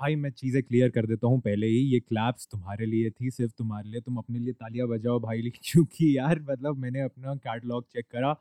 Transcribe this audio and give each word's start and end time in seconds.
भाई 0.00 0.14
मैं 0.16 0.30
चीज़ें 0.32 0.62
क्लियर 0.62 0.90
कर 0.90 1.06
देता 1.06 1.26
हूँ 1.26 1.40
पहले 1.40 1.66
ही, 1.66 1.78
ये 1.92 1.98
क्लैप्स 2.00 2.46
तुम्हारे 2.52 2.86
लिए 2.86 3.10
थी, 3.10 3.30
सिर्फ़ 3.30 3.52
तुम्हारे 3.58 3.88
लिए, 3.90 4.00
तुम 4.00 4.16
अपने 4.18 4.38
लिए 4.38 4.52
तालियाँ 4.54 4.86
बजाओ 4.88 5.18
भाई 5.20 5.50
क्योंकि 5.64 6.16
यार 6.16 6.40
मतलब 6.50 6.78
मैंने 6.78 7.00
अपना 7.02 7.34
कैटलॉग 7.38 7.84
चेक 7.86 8.06
करा 8.12 8.34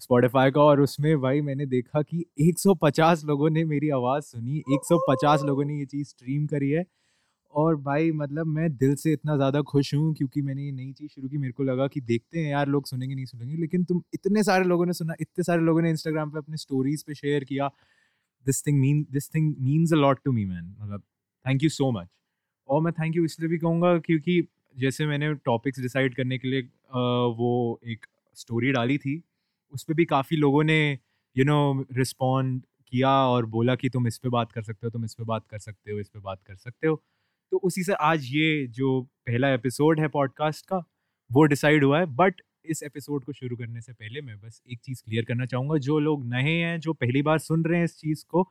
स्पॉटिफाई 0.00 0.50
का 0.50 0.60
और 0.62 0.80
उसमें 0.80 1.16
भाई 1.20 1.40
मैंने 1.40 1.66
देखा 1.66 2.02
कि 2.02 2.24
150 2.42 3.24
लोगों 3.24 3.50
ने 3.50 3.64
मेरी 3.64 3.90
आवाज़ 3.90 4.24
सुनी 4.24 4.62
150 4.70 5.42
लोगों 5.44 5.64
ने 5.64 5.78
ये 5.78 5.84
चीज़ 5.86 6.08
स्ट्रीम 6.08 6.46
करी 6.46 6.70
है 6.70 6.84
और 7.54 7.76
भाई 7.82 8.10
मतलब 8.14 8.46
मैं 8.48 8.68
दिल 8.76 8.94
से 8.96 9.12
इतना 9.12 9.36
ज़्यादा 9.36 9.60
खुश 9.64 9.94
हूँ 9.94 10.14
क्योंकि 10.14 10.42
मैंने 10.42 10.62
ये 10.64 10.72
नई 10.72 10.92
चीज़ 10.92 11.10
शुरू 11.12 11.28
की, 11.28 11.38
मेरे 11.38 11.52
को 11.52 11.62
लगा 11.62 11.86
कि 11.88 12.00
देखते 12.02 12.38
हैं 12.38 12.50
यार 12.50 12.68
लोग 12.68 12.86
सुनेंगे, 12.86 13.14
नहीं 13.14 13.24
सुनेंगे, 13.26 13.56
लेकिन 13.56 13.84
तुम 13.84 14.02
इतने 14.14 14.42
सारे 14.44 14.64
लोगों 14.64 14.86
ने 14.86 14.92
सुना, 14.92 15.14
इतने 15.20 15.44
सारे 15.44 15.62
लोगों 15.62 15.82
ने 15.82 15.90
इंस्टाग्राम 15.90 16.30
पे 16.30 16.38
अपने 16.38 16.56
स्टोरीज 16.56 17.04
पे 17.04 17.14
शेयर 17.14 17.44
किया 17.44 17.70
this 18.46 18.66
thing 18.66 18.80
mean 18.80 19.06
this 19.10 19.34
thing 19.34 19.54
means 19.60 19.92
a 19.92 19.96
lot 19.96 20.20
to 20.24 20.32
me 20.32 20.44
man 20.44 20.74
मतलब 20.80 21.02
थैंक 21.46 21.62
यू 21.62 21.68
सो 21.68 21.90
मच 21.92 22.08
और 22.68 22.82
मैं 22.82 22.92
थैंक 22.92 23.16
यू 23.16 23.24
इसलिए 23.24 23.48
भी 23.48 23.58
कहूँगा 23.58 23.98
क्योंकि 23.98 24.42
जैसे 24.76 25.06
मैंने 25.06 25.32
टॉपिक्स 25.34 25.80
डिसाइड 25.80 26.14
करने 26.14 26.38
के 26.38 26.48
लिए 26.48 26.62
वो 27.38 27.80
एक 27.86 28.06
स्टोरी 28.36 28.72
डाली 28.72 28.98
थी, 28.98 29.22
उस 29.72 29.84
पर 29.84 29.94
भी 29.94 30.04
काफ़ी 30.04 30.36
लोगों 30.36 30.62
ने 30.64 30.78
यू 31.36 31.44
नो 31.44 31.86
रिस्पॉन्ड 31.92 32.62
किया 32.88 33.10
और 33.10 33.46
बोला 33.46 33.74
कि 33.74 33.88
तुम 33.88 34.06
इस 34.06 34.18
पर 34.18 34.28
बात 34.28 34.52
कर 34.52 34.62
सकते 34.62 34.86
हो, 34.86 34.90
तुम 34.90 35.04
इस 35.04 35.14
पर 35.14 35.24
बात 35.24 35.46
कर 35.50 35.58
सकते 35.58 35.92
हो, 35.92 35.98
इस 35.98 36.08
पर 36.08 36.20
बात 36.20 36.42
कर 36.46 36.56
सकते 36.56 36.86
हो। 36.86 37.02
तो 37.52 37.56
उसी 37.56 37.82
से 37.82 37.92
आज 37.92 38.24
ये 38.24 38.66
जो 38.66 39.00
पहला 39.26 39.52
एपिसोड 39.54 40.00
है 40.00 40.08
पॉडकास्ट 40.08 40.66
का, 40.66 40.84
वो 41.30 41.44
डिसाइड 41.44 41.84
हुआ 41.84 41.98
है 41.98 42.06
बट 42.16 42.40
इस 42.68 42.82
एपिसोड 42.82 43.24
को 43.24 43.32
शुरू 43.32 43.56
करने 43.56 43.80
से 43.80 43.92
पहले 43.92 44.20
मैं 44.20 44.38
बस 44.40 44.62
एक 44.70 44.78
चीज़ 44.80 45.02
क्लियर 45.04 45.24
करना 45.24 45.46
चाहूँगा। 45.46 45.78
जो 45.78 45.98
लोग 45.98 46.26
नए 46.26 46.52
हैं 46.52 46.78
जो 46.80 46.92
पहली 46.92 47.22
बार 47.22 47.38
सुन 47.38 47.64
रहे 47.64 47.78
हैं 47.78 47.84
इस 47.84 47.96
चीज़ 47.98 48.24
को 48.28 48.48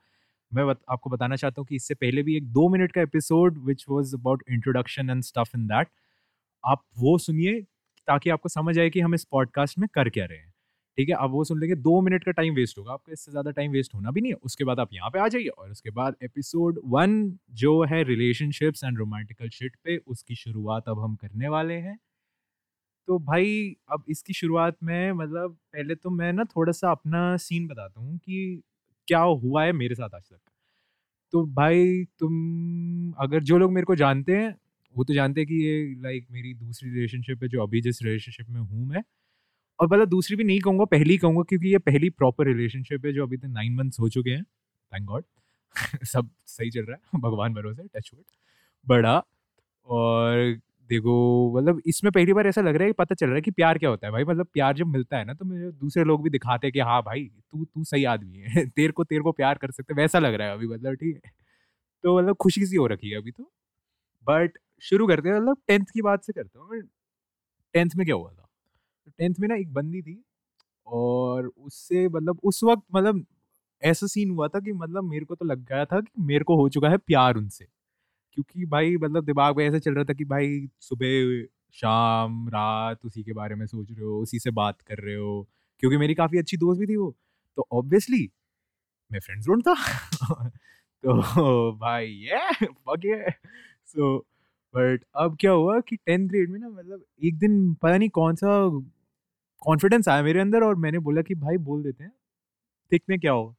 मैं 0.52 0.66
बत, 0.66 0.80
आपको 0.88 1.10
बताना 1.10 1.36
चाहता 1.36 1.60
हूँ 1.60 1.66
कि 1.66 1.76
इससे 1.76 1.94
पहले 1.94 2.22
भी 2.22 2.36
एक 2.36 2.44
दो 2.52 2.68
मिनट 2.68 2.92
का 2.92 3.00
episode 3.02 3.58
which 3.66 3.84
was 3.88 4.14
about 4.16 4.42
introduction 4.50 5.10
and 5.10 5.22
stuff 5.22 5.56
in 5.56 5.66
that 5.66 5.88
आप 6.64 6.82
वो 6.98 7.16
सुनिए 7.18 7.60
ताकि 8.08 8.30
आपको 8.30 8.48
समझ 8.48 8.78
आए 8.78 8.90
कि 8.90 9.00
हम 9.00 9.14
इस 9.14 9.24
पॉडकास्ट 9.24 9.78
में 9.78 9.88
कर 9.94 10.08
क्या 10.08 10.24
रहे 10.24 10.38
हैं। 10.38 10.52
ठीक 10.98 11.08
है? 11.08 11.14
आप 11.14 11.30
वो 11.30 11.42
सुन 11.44 11.58
लेंगे 11.60 11.74
दो 11.76 12.00
मिनट 12.00 12.24
का 12.24 12.32
टाइम 12.32 12.54
वेस्ट 12.54 12.78
होगा। 12.78 12.92
आपका 12.92 13.12
इससे 13.12 13.30
ज़्यादा 13.30 13.50
टाइम 13.50 13.72
वेस्ट 13.72 13.94
होना 13.94 14.10
भी 14.10 14.20
नहीं 14.20 14.32
है। 14.32 14.38
उसके 14.42 14.64
बाद 14.64 14.80
आप 14.80 14.92
यहाँ 14.92 15.10
पे 15.10 15.18
आ 15.18 15.26
जाइए 15.28 15.48
और 15.48 15.70
उसके 15.70 15.90
बाद 15.90 16.16
एपिसोड 16.22 16.80
वन 16.84 17.38
जो 17.54 17.82
है 17.84 18.02
रिलेशनशिप्स 18.04 18.84
एंड 18.84 18.98
रोमांटिकल 18.98 19.48
शिट 19.48 19.76
पे 19.84 19.96
उसकी 20.06 20.34
शुरुआत 20.34 20.88
अब 20.88 21.00
हम 21.00 21.14
करने 21.16 21.48
वाले 21.48 21.74
हैं। 21.74 21.98
तो 23.08 23.18
भाई, 23.20 23.76
अब 23.90 24.04
इसकी 24.08 24.32
शुरुआत 24.32 24.76
में 24.82 25.12
मतलब 25.14 25.56
पहले 25.72 25.94
तो 25.96 26.10
मैं 26.10 26.32
ना 26.32 26.44
थोड़ा 26.46 26.72
सा 26.72 26.90
अपना 26.90 27.36
सीन 27.38 27.66
बताता 27.66 28.00
हूँ 28.00 28.18
कि 28.18 28.62
क्या 29.08 29.20
हुआ 29.20 29.64
है 29.64 29.72
मेरे 29.74 29.94
साथ 29.94 30.14
आज 30.14 30.22
तक। 30.24 30.38
तो 31.32 31.44
भाई, 31.54 32.04
तुम 32.20 33.12
अगर 33.18 33.42
जो 33.44 33.58
लोग 33.58 33.72
मेरे 33.72 33.84
को 33.86 33.94
जानते 33.96 34.36
हैं, 34.36 34.54
वो 34.94 35.04
तो 35.04 35.14
जानते 35.14 35.40
हैं 35.40 35.48
कि 35.48 35.56
ये 35.64 35.94
लाइक 36.02 36.26
मेरी 36.30 36.54
दूसरी 36.54 36.90
रिलेशनशिप 36.90 37.42
है, 37.42 37.48
जो 37.48 37.62
अभी 37.62 37.80
जिस 37.82 38.02
रिलेशनशिप 38.02 38.48
में 38.50 38.60
हूँ 38.60 38.86
मैं। 38.88 39.02
और 39.78 39.88
मतलब 39.88 40.08
दूसरी 40.08 40.36
भी 40.36 40.44
नहीं 40.44 40.60
कहूँगा, 40.60 40.84
पहली 40.86 41.12
ही 41.12 41.18
कहूँगा 41.18 41.42
क्योंकि 41.44 41.68
ये 41.68 41.78
पहली 41.80 42.10
प्रॉपर 42.12 42.46
रिलेशनशिप 42.48 43.06
है 43.06 43.12
जो 43.12 43.22
अभी 43.22 43.36
तक 43.38 43.46
नाइन 43.50 43.74
मंथ्स 43.76 44.00
हो 44.00 44.08
चुके 44.10 44.30
हैं। 44.30 44.44
थैंक 44.92 45.04
गॉड 45.06 45.24
सब 46.06 46.30
सही 46.48 46.70
चल 46.70 46.84
रहा 46.84 46.96
है। 46.96 47.20
भगवान 47.22 47.54
भरोसे 47.54 47.82
टच 47.90 48.10
वुड 48.14 48.24
बड़ा। 48.86 49.22
और 49.88 50.60
देखो 50.90 51.12
मतलब 51.56 51.80
इसमें 51.86 52.10
पहली 52.12 52.32
बार 52.32 52.46
ऐसा 52.46 52.60
लग 52.60 52.76
रहा 52.76 52.84
है 52.84 52.88
कि 52.88 52.92
पता 52.98 53.14
चल 53.14 53.26
रहा 53.26 53.34
है 53.36 53.40
कि 53.40 53.50
प्यार 53.50 53.78
क्या 53.78 53.90
होता 53.90 54.06
है 54.06 54.12
भाई। 54.12 54.24
मतलब 54.24 54.46
प्यार 54.52 54.74
जब 54.76 54.86
मिलता 54.88 55.18
है 55.18 55.24
ना 55.24 55.34
तो 55.34 55.44
मुझे 55.44 55.70
दूसरे 55.72 56.04
लोग 56.04 56.22
भी 56.22 56.30
दिखाते 56.30 56.66
हैं 56.66 56.72
कि 56.72 56.80
हाँ 56.82 57.00
भाई, 57.02 57.24
तू 57.52 57.64
तू 57.64 57.84
सही 57.84 58.04
आदमी 58.06 58.38
है। 58.38 58.44
तेरे 58.70 58.92
को 58.92 59.04
तेरे 59.04 59.22
को 59.22 59.32
प्यार 59.32 59.58
कर 59.58 59.70
सकते 59.72 59.94
वैसा 59.94 60.18
लग 60.18 60.34
रहा 60.34 60.48
है 60.48 60.54
अभी 60.54 60.66
मतलब 60.68 60.94
ठीक 60.96 61.16
है। 61.16 61.30
तो 62.04 62.18
मतलब 62.18 62.36
खुशी 62.38 62.66
सी 62.66 62.76
हो 62.76 62.86
रखी 62.88 63.10
है 63.10 63.16
अभी 63.18 63.30
तो। 63.32 63.44
बट 64.26 64.58
शुरू 64.82 65.06
करते 65.06 65.28
हैं 65.28 65.36
मतलब 65.36 65.58
टेंथ 65.68 65.84
की 65.94 66.02
बात 66.02 66.24
से 66.24 66.32
करता 66.32 66.60
हूँ। 66.60 66.80
टेंथ 67.74 67.90
में 67.96 68.04
क्या 68.06 68.14
हुआ 68.16 68.30
था? 68.30 68.48
टेंथ 69.18 69.34
में 69.40 69.48
ना 69.48 69.54
एक 69.56 69.72
बंदी 69.74 70.02
थी 70.02 70.22
और 70.86 71.46
उससे 71.58 72.08
मतलब 72.08 72.40
उस 72.44 72.64
वक्त 72.64 72.84
मतलब 72.94 73.24
ऐसा 73.82 74.06
सीन 74.06 74.30
हुआ 74.30 74.48
था 74.48 74.60
कि 74.60 74.72
मतलब 74.74 75.04
मेरे 75.04 75.24
को 75.24 75.34
तो 75.34 75.44
लग 75.44 75.64
गया 75.66 75.84
था 75.84 76.00
कि 76.00 76.22
मेरे 76.24 76.44
को 76.44 76.56
हो 76.56 76.68
चुका 76.70 76.88
है 76.90 76.96
प्यार 76.98 77.36
उनसे। 77.36 77.66
क्योंकि 78.36 78.66
भाई 78.66 78.96
मतलब 78.96 79.24
दिमाग 79.24 79.56
में 79.56 79.66
ऐसा 79.68 79.78
चल 79.78 79.94
रहा 79.94 80.04
था 80.04 80.14
कि 80.14 80.24
भाई 80.24 80.68
सुबह 80.80 81.46
शाम 81.72 82.48
रात 82.48 83.04
उसी 83.04 83.22
के 83.24 83.32
बारे 83.32 83.54
में 83.54 83.66
सोच 83.66 83.92
रहे 83.92 84.04
हो, 84.04 84.20
उसी 84.22 84.38
से 84.38 84.50
बात 84.50 84.80
कर 84.82 84.98
रहे 84.98 85.14
हो, 85.14 85.48
क्योंकि 85.80 85.96
मेरी 85.96 86.14
काफ़ी 86.14 86.38
अच्छी 86.38 86.56
दोस्त 86.56 86.80
भी 86.80 86.86
थी 86.86 86.96
वो। 86.96 87.16
तो 87.56 87.66
ऑब्वियसली 87.72 88.30
मैं 89.12 89.20
फ्रेंड 89.20 89.42
जोन 89.42 89.62
था। 89.62 89.74
तो 91.04 91.72
भाई 91.72 92.06
ये 92.06 92.38
ये 93.06 93.30
सो 93.86 94.18
बट 94.74 95.04
अब 95.16 95.36
क्या 95.40 95.52
हुआ 95.52 95.80
कि 95.80 95.96
टेंथ 95.96 96.28
ग्रेड 96.28 96.50
में 96.50 96.60
ना 96.60 96.68
मतलब 96.68 97.04
एक 97.24 97.38
दिन 97.38 97.74
पता 97.74 97.98
नहीं 97.98 98.08
कौन 98.10 98.34
सा 98.34 98.48
कॉन्फिडेंस 99.62 100.08
आया 100.08 100.22
मेरे 100.22 100.40
अंदर 100.40 100.62
और 100.62 100.76
मैंने 100.76 100.98
बोला 100.98 101.22
कि 101.22 101.34
भाई 101.34 101.56
बोल 101.58 101.82
देते 101.82 102.04
हैं, 102.04 102.12
देखते 102.92 103.12
हैं 103.12 103.20
क्या 103.20 103.32
हो 103.32 103.56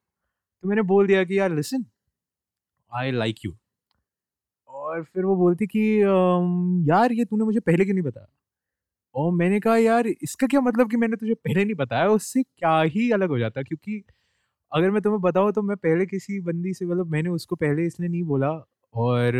तो 0.63 0.69
मैंने 0.69 0.81
बोल 0.81 1.07
दिया 1.07 1.23
कि 1.23 1.39
यार 1.39 1.51
लिसन 1.51 1.85
आई 2.91 3.11
लाइक 3.11 3.35
यू 3.45 3.57
और 4.97 5.03
फिर 5.06 5.25
वो 5.25 5.35
बोलती 5.38 5.66
कि 5.68 5.80
यार 6.90 7.12
ये 7.13 7.25
तूने 7.25 7.44
मुझे 7.46 7.59
पहले 7.62 7.85
क्यों 7.85 7.94
नहीं 7.96 8.03
बताया? 8.03 8.28
और 9.16 9.31
मैंने 9.34 9.59
कहा, 9.59 9.75
यार 9.78 10.08
इसका 10.08 10.47
क्या 10.47 10.62
मतलब 10.62 10.90
कि 10.91 10.97
मैंने 10.97 11.16
तुझे 11.18 11.34
पहले 11.35 11.66
नहीं 11.66 11.75
बताया? 11.78 12.08
उससे 12.09 12.44
क्या 12.44 12.81
ही 12.88 13.12
अलग 13.13 13.30
हो 13.30 13.40
जाता? 13.40 13.63
क्योंकि 13.63 14.03
अगर 14.72 14.91
मैं 14.91 15.02
तुम्हें 15.03 15.22
बताऊँ 15.22 15.52
तो 15.53 15.62
मैं 15.63 15.78
पहले 15.80 16.06
किसी 16.08 16.40
बंदी 16.41 16.74
से 16.74 16.85
मतलब 16.85 17.12
मैंने 17.12 17.30
उसको 17.31 17.56
पहले 17.58 17.85
इसलिए 17.88 18.09
नहीं 18.09 18.24
बोला 18.25 18.50
और 18.94 19.34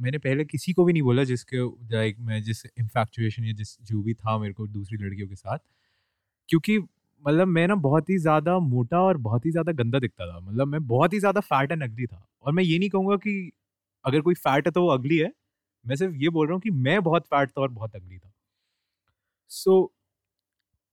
मैंने 0.00 0.18
पहले 0.20 0.44
किसी 0.46 0.72
को 0.74 0.84
भी 0.84 0.92
नहीं 0.92 1.02
बोला 1.02 1.24
जिसके 1.24 1.58
लाइक 1.94 2.16
मैं 2.22 2.42
जिस 2.44 2.64
इन्फैक्चुएशन 2.68 3.44
या 3.46 3.52
जिस 3.54 3.76
जो 3.84 4.02
भी 4.02 4.14
था 4.14 4.38
मेरे 4.38 4.54
को 4.54 4.66
दूसरी 4.68 4.98
लड़कियों 4.98 5.28
के 5.28 5.36
साथ। 5.36 5.58
क्योंकि 6.48 6.78
मतलब 7.24 7.48
मैं 7.48 7.66
ना 7.68 7.74
बहुत 7.78 8.10
ही 8.10 8.18
ज़्यादा 8.18 8.58
मोटा 8.60 9.00
और 9.02 9.16
बहुत 9.20 9.46
ही 9.46 9.50
ज़्यादा 9.52 9.72
गंदा 9.74 9.98
दिखता 10.00 10.26
था। 10.26 10.40
मतलब 10.40 10.68
मैं 10.68 10.86
बहुत 10.88 11.12
ही 11.14 11.18
ज़्यादा 11.20 11.40
फैट 11.42 11.72
एंड 11.72 11.82
अगली 11.84 12.06
था। 12.06 12.24
और 12.44 12.52
मैं 12.52 12.64
ये 12.64 12.78
नहीं 12.78 12.90
कहूँगा 12.90 13.16
कि 13.18 13.52
अगर 14.04 14.20
कोई 14.20 14.34
फैट 14.36 14.66
है 14.66 14.72
तो 14.72 14.82
वो 14.82 14.88
अगली 14.88 15.18
है। 15.18 15.30
मैं 15.84 15.96
सिर्फ़ 15.96 16.14
ये 16.16 16.28
बोल 16.30 16.46
रहा 16.46 16.54
हूँ 16.54 16.60
कि 16.60 16.70
मैं 16.70 17.00
बहुत 17.02 17.26
फैट 17.26 17.50
था 17.50 17.60
और 17.62 17.70
बहुत 17.70 17.96
अगली 17.96 18.18
था। 18.18 18.32
सो 19.50 19.70
so, 19.72 19.90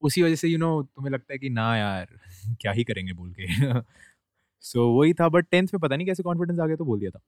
उसी 0.01 0.21
वजह 0.21 0.35
से 0.35 0.47
यू 0.47 0.53
you 0.53 0.59
नो 0.61 0.67
know, 0.73 0.87
तुम्हें 0.95 1.11
लगता 1.11 1.33
है 1.33 1.37
कि 1.39 1.49
ना 1.49 1.75
यार 1.77 2.07
क्या 2.61 2.71
ही 2.71 2.83
करेंगे 2.83 3.13
बोल 3.13 3.33
के। 3.33 3.47
सो 3.47 3.81
so, 4.63 4.99
वही 4.99 5.13
था 5.13 5.29
बट 5.29 5.47
टेंथ 5.51 5.67
में 5.73 5.79
पता 5.81 5.95
नहीं 5.95 6.07
कैसे 6.07 6.23
कॉन्फिडेंस 6.23 6.59
आ 6.59 6.65
गया 6.67 6.75
तो 6.75 6.85
बोल 6.85 6.99
दिया 6.99 7.11
था। 7.11 7.19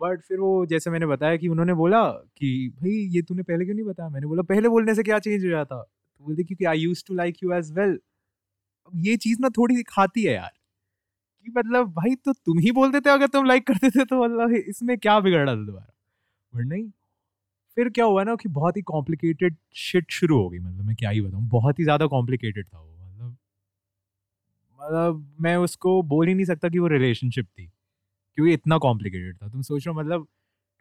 बट 0.00 0.22
फिर 0.22 0.38
वो 0.40 0.66
जैसे 0.66 0.90
मैंने 0.90 1.06
बताया 1.06 1.36
कि 1.36 1.48
उन्होंने 1.48 1.74
बोला 1.74 2.02
कि 2.38 2.50
भाई 2.76 2.92
ये 3.16 3.22
तूने 3.22 3.42
पहले 3.42 3.64
क्यों 3.64 3.74
नहीं 3.74 3.86
बताया? 3.86 4.08
मैंने 4.10 4.26
बोला 4.26 4.42
पहले 4.44 4.68
बोलने 4.68 4.94
से 4.94 5.02
क्या 5.02 5.18
चेंज 5.18 5.44
हो 5.44 5.50
जाता 5.50 5.82
तो 5.82 6.24
बोलते 6.24 6.44
क्योंकि 6.44 6.64
I 6.66 6.78
use 6.78 7.04
to 7.08 7.14
like 7.14 7.36
you 7.44 7.52
as 7.54 7.72
well 7.72 7.98
ये 8.92 9.16
चीज़ 9.18 9.38
ना 9.40 9.48
थोड़ी 9.48 9.76
सी 9.76 9.82
खाती 9.88 10.24
है 10.24 10.34
यार। 10.34 10.50
कि 11.46 11.50
मतलब 11.52 11.92
भाई 11.94 12.14
तो 12.16 12.32
तुम 12.34 12.58
ही 12.58 12.72
बोल 12.72 12.92
देते 12.92 13.10
अगर 13.10 13.26
तुम 13.28 13.44
लाइक 13.46 13.66
करते 13.66 13.90
थे 13.90 14.04
तो 14.06 14.22
मतलब 14.24 14.52
इसमें 14.58 14.96
क्या 14.98 15.18
बिगड़ा 15.20 15.44
था 15.46 15.54
दोबारा? 15.56 15.86
बट 16.52 16.66
नहीं। 16.66 16.88
फिर 17.76 17.88
क्या 17.90 18.04
हुआ 18.06 18.24
ना 18.24 18.36
कि 18.36 18.48
बहुत 18.50 18.76
ही 18.76 18.82
कॉम्प्लिकेटेड 18.84 19.56
शिट 19.78 20.10
शुरू 20.12 20.38
हो 20.38 20.48
गई। 20.50 20.58
मतलब 20.60 20.84
मैं 20.84 20.96
क्या 20.96 21.10
ही 21.10 21.20
बताऊँ, 21.22 21.48
बहुत 21.50 21.78
ही 21.78 21.84
ज़्यादा 21.84 22.06
कॉम्प्लिकेटेड 22.08 22.66
था 22.66 22.78
वो। 22.78 22.86
मतलब 22.88 23.36
मतलब 24.80 25.26
मैं 25.40 25.56
उसको 25.58 26.00
बोल 26.04 26.28
ही 26.28 26.34
नहीं 26.34 26.44
सकता 26.46 26.68
कि 26.68 26.78
वो 26.78 26.86
रिलेशनशिप 26.88 27.46
थी, 27.48 27.66
क्योंकि 28.38 28.52
इतना 28.54 28.78
कॉम्प्लिकेटेड 28.80 29.36
था। 29.36 29.48
तुम 29.48 29.62
सोच 29.62 29.86
रहे 29.86 29.94
हो 29.94 30.00
मतलब 30.00 30.26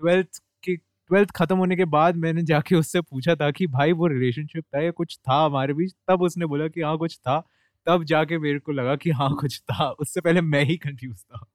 ट्वेल्थ 0.01 0.39
के 0.63 0.75
ट्वेल्थ 0.77 1.31
खत्म 1.35 1.57
होने 1.57 1.75
के 1.75 1.85
बाद 1.88 2.16
मैंने 2.17 2.44
जाके 2.45 2.75
उससे 2.75 3.01
पूछा 3.01 3.35
था 3.35 3.51
कि 3.51 3.67
भाई 3.69 3.91
वो 3.94 4.07
रिलेशनशिप 4.07 4.63
था 4.75 4.81
या 4.81 4.91
कुछ 4.94 5.17
था 5.19 5.44
हमारे 5.45 5.73
बीच? 5.73 5.94
तब 6.09 6.21
उसने 6.23 6.45
बोला 6.47 6.67
कि 6.69 6.81
हाँ 6.81 6.97
कुछ 6.97 7.17
था। 7.19 7.39
तब 7.88 8.03
जाके 8.03 8.38
मेरे 8.38 8.59
को 8.59 8.72
लगा 8.72 8.96
कि 8.96 9.12
हाँ 9.12 9.30
कुछ 9.42 9.59
था। 9.62 9.90
उससे 9.92 10.22
पहले 10.22 10.42
मैं 10.42 10.64
ही 10.66 10.78
कंफ्यूज 10.78 11.24
था। 11.24 11.46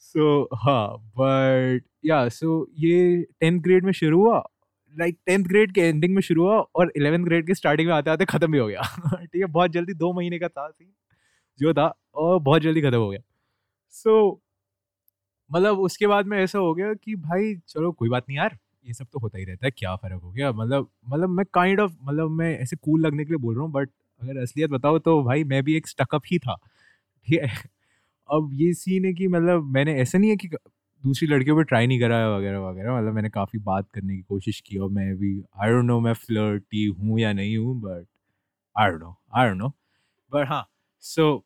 सो 0.00 0.42
so, 0.44 0.58
हाँ 0.60 0.98
बट 1.18 1.82
या 2.04 2.28
सो 2.28 2.66
ये 2.78 3.22
टेंथ 3.40 3.60
ग्रेड 3.62 3.84
में 3.84 3.92
शुरू 3.92 4.20
हुआ। 4.20 4.42
लाइक 4.94 5.18
टेंथ 5.26 5.44
ग्रेड 5.44 5.72
के 5.72 5.80
एंडिंग 5.80 6.14
में 6.14 6.20
शुरू 6.22 6.42
हुआ 6.42 6.58
और 6.76 6.92
इलेवेंथ 6.96 7.24
ग्रेड 7.24 7.46
के 7.46 7.54
स्टार्टिंग 7.54 7.88
में 7.88 7.94
आते 7.94 8.10
आते 8.10 8.24
खत्म 8.24 8.52
भी 8.52 8.58
हो 8.58 8.66
गया। 8.66 8.82
ठीक 9.24 9.40
है 9.42 9.46
बहुत 9.48 9.70
जल्दी 9.70 9.94
दो 9.94 10.12
महीने 10.12 10.38
का 10.38 10.48
था 10.48 10.68
सीन 10.70 10.92
जो 11.58 11.74
था 11.74 11.92
और 12.16 12.38
बहुत 12.40 12.62
जल्दी 12.62 12.80
खत्म 12.82 12.98
हो 12.98 13.08
गया। 13.10 13.20
सो 13.94 14.30
so, 14.30 14.40
मतलब 15.50 15.78
उसके 15.80 16.06
बाद 16.06 16.26
में 16.26 16.38
ऐसा 16.38 16.58
हो 16.58 16.74
गया 16.74 16.92
कि 16.94 17.14
भाई 17.16 17.54
चलो 17.68 17.92
कोई 17.92 18.08
बात 18.08 18.24
नहीं 18.28 18.38
यार 18.38 18.58
ये 18.86 18.92
सब 18.94 19.06
तो 19.12 19.18
होता 19.18 19.38
ही 19.38 19.44
रहता 19.44 19.66
है 19.66 19.70
क्या 19.70 19.94
फ़र्क 19.96 20.22
हो 20.22 20.30
गया? 20.32 20.52
मतलब 20.52 20.88
मतलब 21.08 21.28
मैं 21.30 21.44
काइंड 21.54 21.80
ऑफ़ 21.80 21.92
मतलब 22.02 22.30
मैं 22.32 22.58
ऐसे 22.58 22.76
कूल 22.76 23.00
लगने 23.00 23.24
के 23.24 23.30
लिए 23.30 23.38
बोल 23.38 23.54
रहा 23.54 23.64
हूँ 23.64 23.72
बट 23.72 23.90
अगर 24.22 24.42
असलियत 24.42 24.70
बताओ 24.70 24.98
तो 24.98 25.22
भाई 25.24 25.44
मैं 25.44 25.62
भी 25.64 25.76
एक 25.76 25.86
स्टकअप 25.88 26.22
ही 26.26 26.38
था, 26.38 26.56
ठीक 27.28 27.42
है? 27.42 27.48
अब 28.28 28.50
ये 28.54 28.74
सीन 28.74 29.04
है 29.04 29.14
कि 29.14 29.28
मतलब 29.28 29.64
मैंने 29.64 29.94
ऐसा 29.94 30.18
नहीं 30.18 30.30
है 30.30 30.36
कि 30.36 30.48
दूसरी 31.04 31.28
लड़कियों 31.28 31.56
पे 31.56 31.64
ट्राई 31.64 31.86
नहीं 31.86 32.00
करा 32.00 32.36
वगैरह 32.36 32.58
वगैरह 32.58 32.96
मतलब 32.98 33.14
मैंने 33.14 33.30
काफ़ी 33.30 33.58
बात 33.58 33.88
करने 33.94 34.16
की 34.16 34.22
कोशिश 34.22 34.60
की 34.60 34.78
और 34.78 34.90
मैं 34.90 35.16
भी 35.16 35.42
आई 35.62 35.70
डोंट 35.70 35.84
नो 35.84 36.00
मैं 36.00 36.12
फ्लर्टी 36.12 36.86
हूँ 36.86 37.20
या 37.20 37.32
नहीं 37.32 37.56
हूँ 37.56 37.80
but 37.80 38.06
I 38.78 38.90
don't 38.90 39.00
know 39.02 39.16
I 39.34 39.48
don't 39.48 39.58
know 39.58 39.68
but 40.32 40.48
हाँ 40.48 40.66
सो 41.00 41.44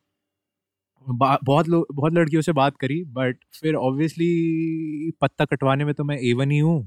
बहुत 1.09 1.67
लोग 1.67 1.87
बहुत 1.91 2.13
लड़कियों 2.13 2.41
से 2.41 2.51
बात 2.51 2.77
करी 2.77 3.03
बट 3.03 3.37
फिर 3.61 3.75
ऑब्वियसली 3.75 5.11
पत्ता 5.21 5.45
कटवाने 5.45 5.85
में 5.85 5.93
तो 5.93 6.03
मैं 6.03 6.17
एवन 6.17 6.51
ही 6.51 6.59
हूँ 6.59 6.83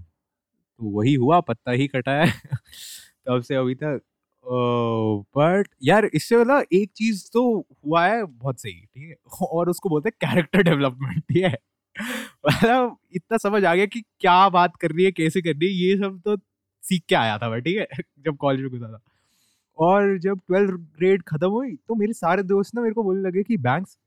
तो 0.60 0.90
वही 0.90 1.14
हुआ, 1.14 1.40
पत्ता 1.40 1.70
ही 1.70 1.88
कटाया 1.88 2.26
तब 3.26 3.40
से 3.42 3.54
अभी 3.54 3.74
तक 3.74 4.00
बट 4.46 5.68
यार 5.82 6.04
इससे 6.14 6.36
वाला 6.36 6.60
एक 6.72 6.90
चीज़ 6.96 7.30
तो 7.32 7.42
हुआ 7.86 8.06
है 8.06 8.24
बहुत 8.24 8.60
सही 8.60 8.72
ठीक 8.72 9.08
है? 9.08 9.16
और 9.42 9.70
उसको 9.70 9.88
बोलते 9.88 10.08
हैं 10.08 10.30
कैरेक्टर 10.30 10.62
डेवलपमेंट 10.62 11.22
ठीक 11.22 11.44
है? 11.44 11.56
मतलब 12.46 12.96
इतना 13.12 13.36
समझ 13.38 13.64
आ 13.64 13.74
गया 13.74 13.86
कि 13.86 14.00
क्या 14.20 14.48
बात 14.48 14.76
कर 14.76 14.90
रही 14.92 15.04
है 15.04 15.12
कैसे 15.12 15.42
कर 15.42 15.50
रही 15.50 15.68
है 15.68 15.74
ये 15.90 15.96
सब 15.96 16.20
तो 16.24 16.36
सीख 16.84 17.02
के 17.08 17.14
आया 17.14 17.38
था 17.38 17.50
मैं 17.50 17.62
ठीक 17.62 17.76
है? 17.78 17.86
जब 18.26 18.36
कॉलेज 18.36 18.60
में 18.62 18.70
घुसा 18.70 18.92
था। 18.92 19.00
और 19.78 20.18
जब 20.18 20.38
ट्वेल्थ 20.48 20.70
ग्रेड 20.72 21.22
खत्म 21.22 21.48
हुई 21.50 21.76
तो 21.76 21.94
मेरे 21.94 22.12
सारे 22.12 22.42
दोस्त 22.42 22.74
ना 22.74 22.82
मेरे 22.82 22.94
को 22.94 23.02
बोलने 23.02 23.28
लगे 23.28 23.42
कि 23.42 23.56
banks 23.58 23.98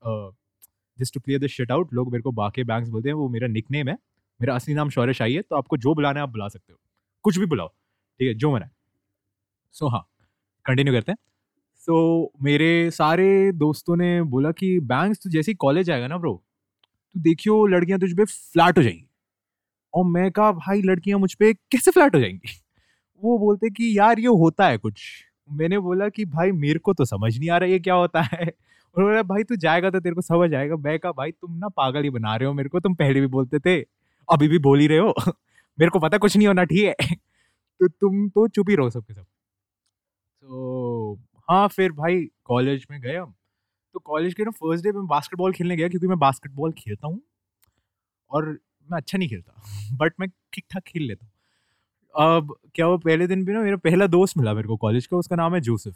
just 1.00 1.14
to 1.14 1.20
clear 1.20 1.42
the 1.42 1.48
shit 1.48 1.72
out 1.72 1.94
लोग 1.94 2.12
मेरे 2.12 2.22
को 2.22 2.32
बाकी 2.32 2.64
बैंक्स 2.64 2.90
बोलते 2.90 3.10
हैं 3.10 3.14
वो 3.14 3.30
मेरा 3.30 3.48
निक 3.48 3.66
नेम 3.72 3.88
है 3.88 3.98
मेरा 4.42 4.56
असली 4.56 4.74
नाम 4.76 4.90
शौर्य 4.90 5.14
शाही 5.14 5.34
है 5.36 5.42
तो 5.42 5.56
आपको 5.56 5.78
जो 5.78 5.94
बुलाना 5.96 6.20
है 6.20 6.24
आप 6.24 6.30
बुला 6.30 6.48
सकते 6.48 6.74
हो। 6.74 6.80
कुछ 7.24 7.38
भी 7.40 7.46
बुलाओ 7.46 7.68
ठीक 7.68 8.28
है? 8.28 8.34
जो 8.34 8.54
मना 8.54 8.70
सो 9.74 9.86
so, 9.86 9.92
हाँ 9.92 10.08
कंटिन्यू 10.68 10.94
करते 10.94 11.12
हैं। 11.12 11.18
So, 11.90 12.28
मेरे 12.44 12.92
सारे 12.92 13.52
दोस्तों 13.54 13.96
ने 13.98 14.22
बोला 14.24 14.52
कि 14.52 14.80
बैंक्स 14.82 15.20
तो 15.24 15.30
जैसे 15.30 15.52
ही 15.52 15.56
कॉलेज 15.56 15.92
आएगा 15.92 16.08
ना 16.08 16.18
ब्रो 16.18 16.34
तो 17.16 17.22
देखियो 17.22 17.66
लड़कियाँ 17.68 18.00
तुझ 18.00 18.12
पे 18.14 18.26
फ्लैट 18.26 18.78
हो 18.78 18.84
जाएँगी। 18.84 19.06
और 19.94 20.06
मैं 20.06 20.32
कहा 20.32 20.52
भाई 20.54 20.82
लड़कियाँ 20.82 21.20
मुझ 21.20 21.34
पर 21.36 21.54
कैसे 21.54 21.92
फ्लैट 21.92 22.16
हो 22.16 22.20
जाएँगी? 22.22 22.50
वो 23.24 23.40
बोलते 23.40 23.70
कि 23.70 24.00
यार 24.00 24.20
ये 24.20 24.28
होता 24.28 24.68
है 24.68 24.78
कुछ। 24.78 25.02
मैंने 25.52 25.80
बोला 25.80 26.10
कि 26.10 26.26
भाई 26.26 26.52
मेरे 26.54 26.80
को 26.80 26.94
तो 26.94 27.06
समझ 27.06 27.38
नहीं 27.40 27.50
आ 27.52 27.58
रहा 27.58 27.70
ये 27.70 27.80
क्या 27.80 27.96
होता 27.96 28.22
है? 28.22 28.48
उन्होंने 28.98 29.24
भाई 29.24 29.44
तू 29.44 29.56
जाएगा 29.58 29.90
तो 29.92 30.00
तेरे 30.00 30.16
को 30.16 30.22
समझ 30.22 30.54
आएगा। 30.56 30.76
मैं 30.78 31.00
कहा 31.00 31.12
भाई 31.12 31.32
तुम 31.32 31.58
ना 31.58 31.70
पागल 31.70 32.04
ही 32.04 32.10
बना 32.10 32.36
रहे 32.38 32.48
हो 32.48 32.54
मेरे 32.54 32.70
को 32.70 32.80
तुम 32.80 32.96
पहले 32.96 33.22
भी 33.22 33.28
बोलते 33.28 33.60
थे 33.60 33.82
अभी 34.28 34.48
भी 34.48 34.60
बोल 34.60 34.80
ही 34.80 34.88
रहे 34.88 35.00
हो। 35.00 35.14
मेरे 35.80 35.90
को 35.92 36.00
पता 36.00 36.18
कुछ 36.18 36.38
नहीं 36.38 36.48
होना 36.48 36.64
ठीक 36.66 36.86
है? 36.86 37.16
तो 37.80 37.88
तुम 37.90 38.30
तो 38.30 38.48
चुप 38.50 38.70
ही 38.72 38.76
रहो 38.76 38.90
सबके 38.90 39.14
सब। 39.14 39.26
तो 40.48 41.20
हाँ 41.50 41.68
फिर 41.68 41.92
भाई 41.92 42.22
कॉलेज 42.46 42.86
में 42.92 43.02
गए 43.02 43.16
हम। 43.16 43.34
तो 43.94 44.00
कॉलेज 44.00 44.34
के 44.34 44.44
ना 44.44 44.52
फ़र्स्ट 44.52 44.84
डे 44.84 44.92
में 44.92 45.08
बास्केटबॉल 45.08 45.54
खेलने 45.54 45.76
गया 45.76 45.88
क्योंकि 45.88 46.08
मैं 46.08 46.20
बास्केटबॉल 46.20 46.72
खेलता 46.72 47.08
हूँ 47.08 47.22
और 48.32 48.46
मैं 48.92 48.98
अच्छा 48.98 49.18
नहीं 49.18 49.30
खेलता 49.30 49.62
बट 49.98 50.14
मैं 50.20 50.30
ठीक 50.54 50.66
ठाक 50.72 50.84
खेल 50.88 51.04
लेता 51.04 51.26
हूँ। 51.26 51.32
अब 52.16 52.56
क्या 52.76 52.88
वो 52.88 52.98
पहले 52.98 53.28
दिन 53.28 53.46
भी 53.46 53.54
ना 53.54 53.62
मेरा 53.62 53.78
पहला 53.78 54.08
दोस्त 54.08 54.38
मिला 54.38 54.54
मेरे 54.54 54.68
को 54.68 54.78
कॉलेज 54.78 55.08
का, 55.08 55.18
उसका 55.18 55.36
नाम 55.36 55.56
है 55.56 55.62
जोसेफ। 55.62 55.96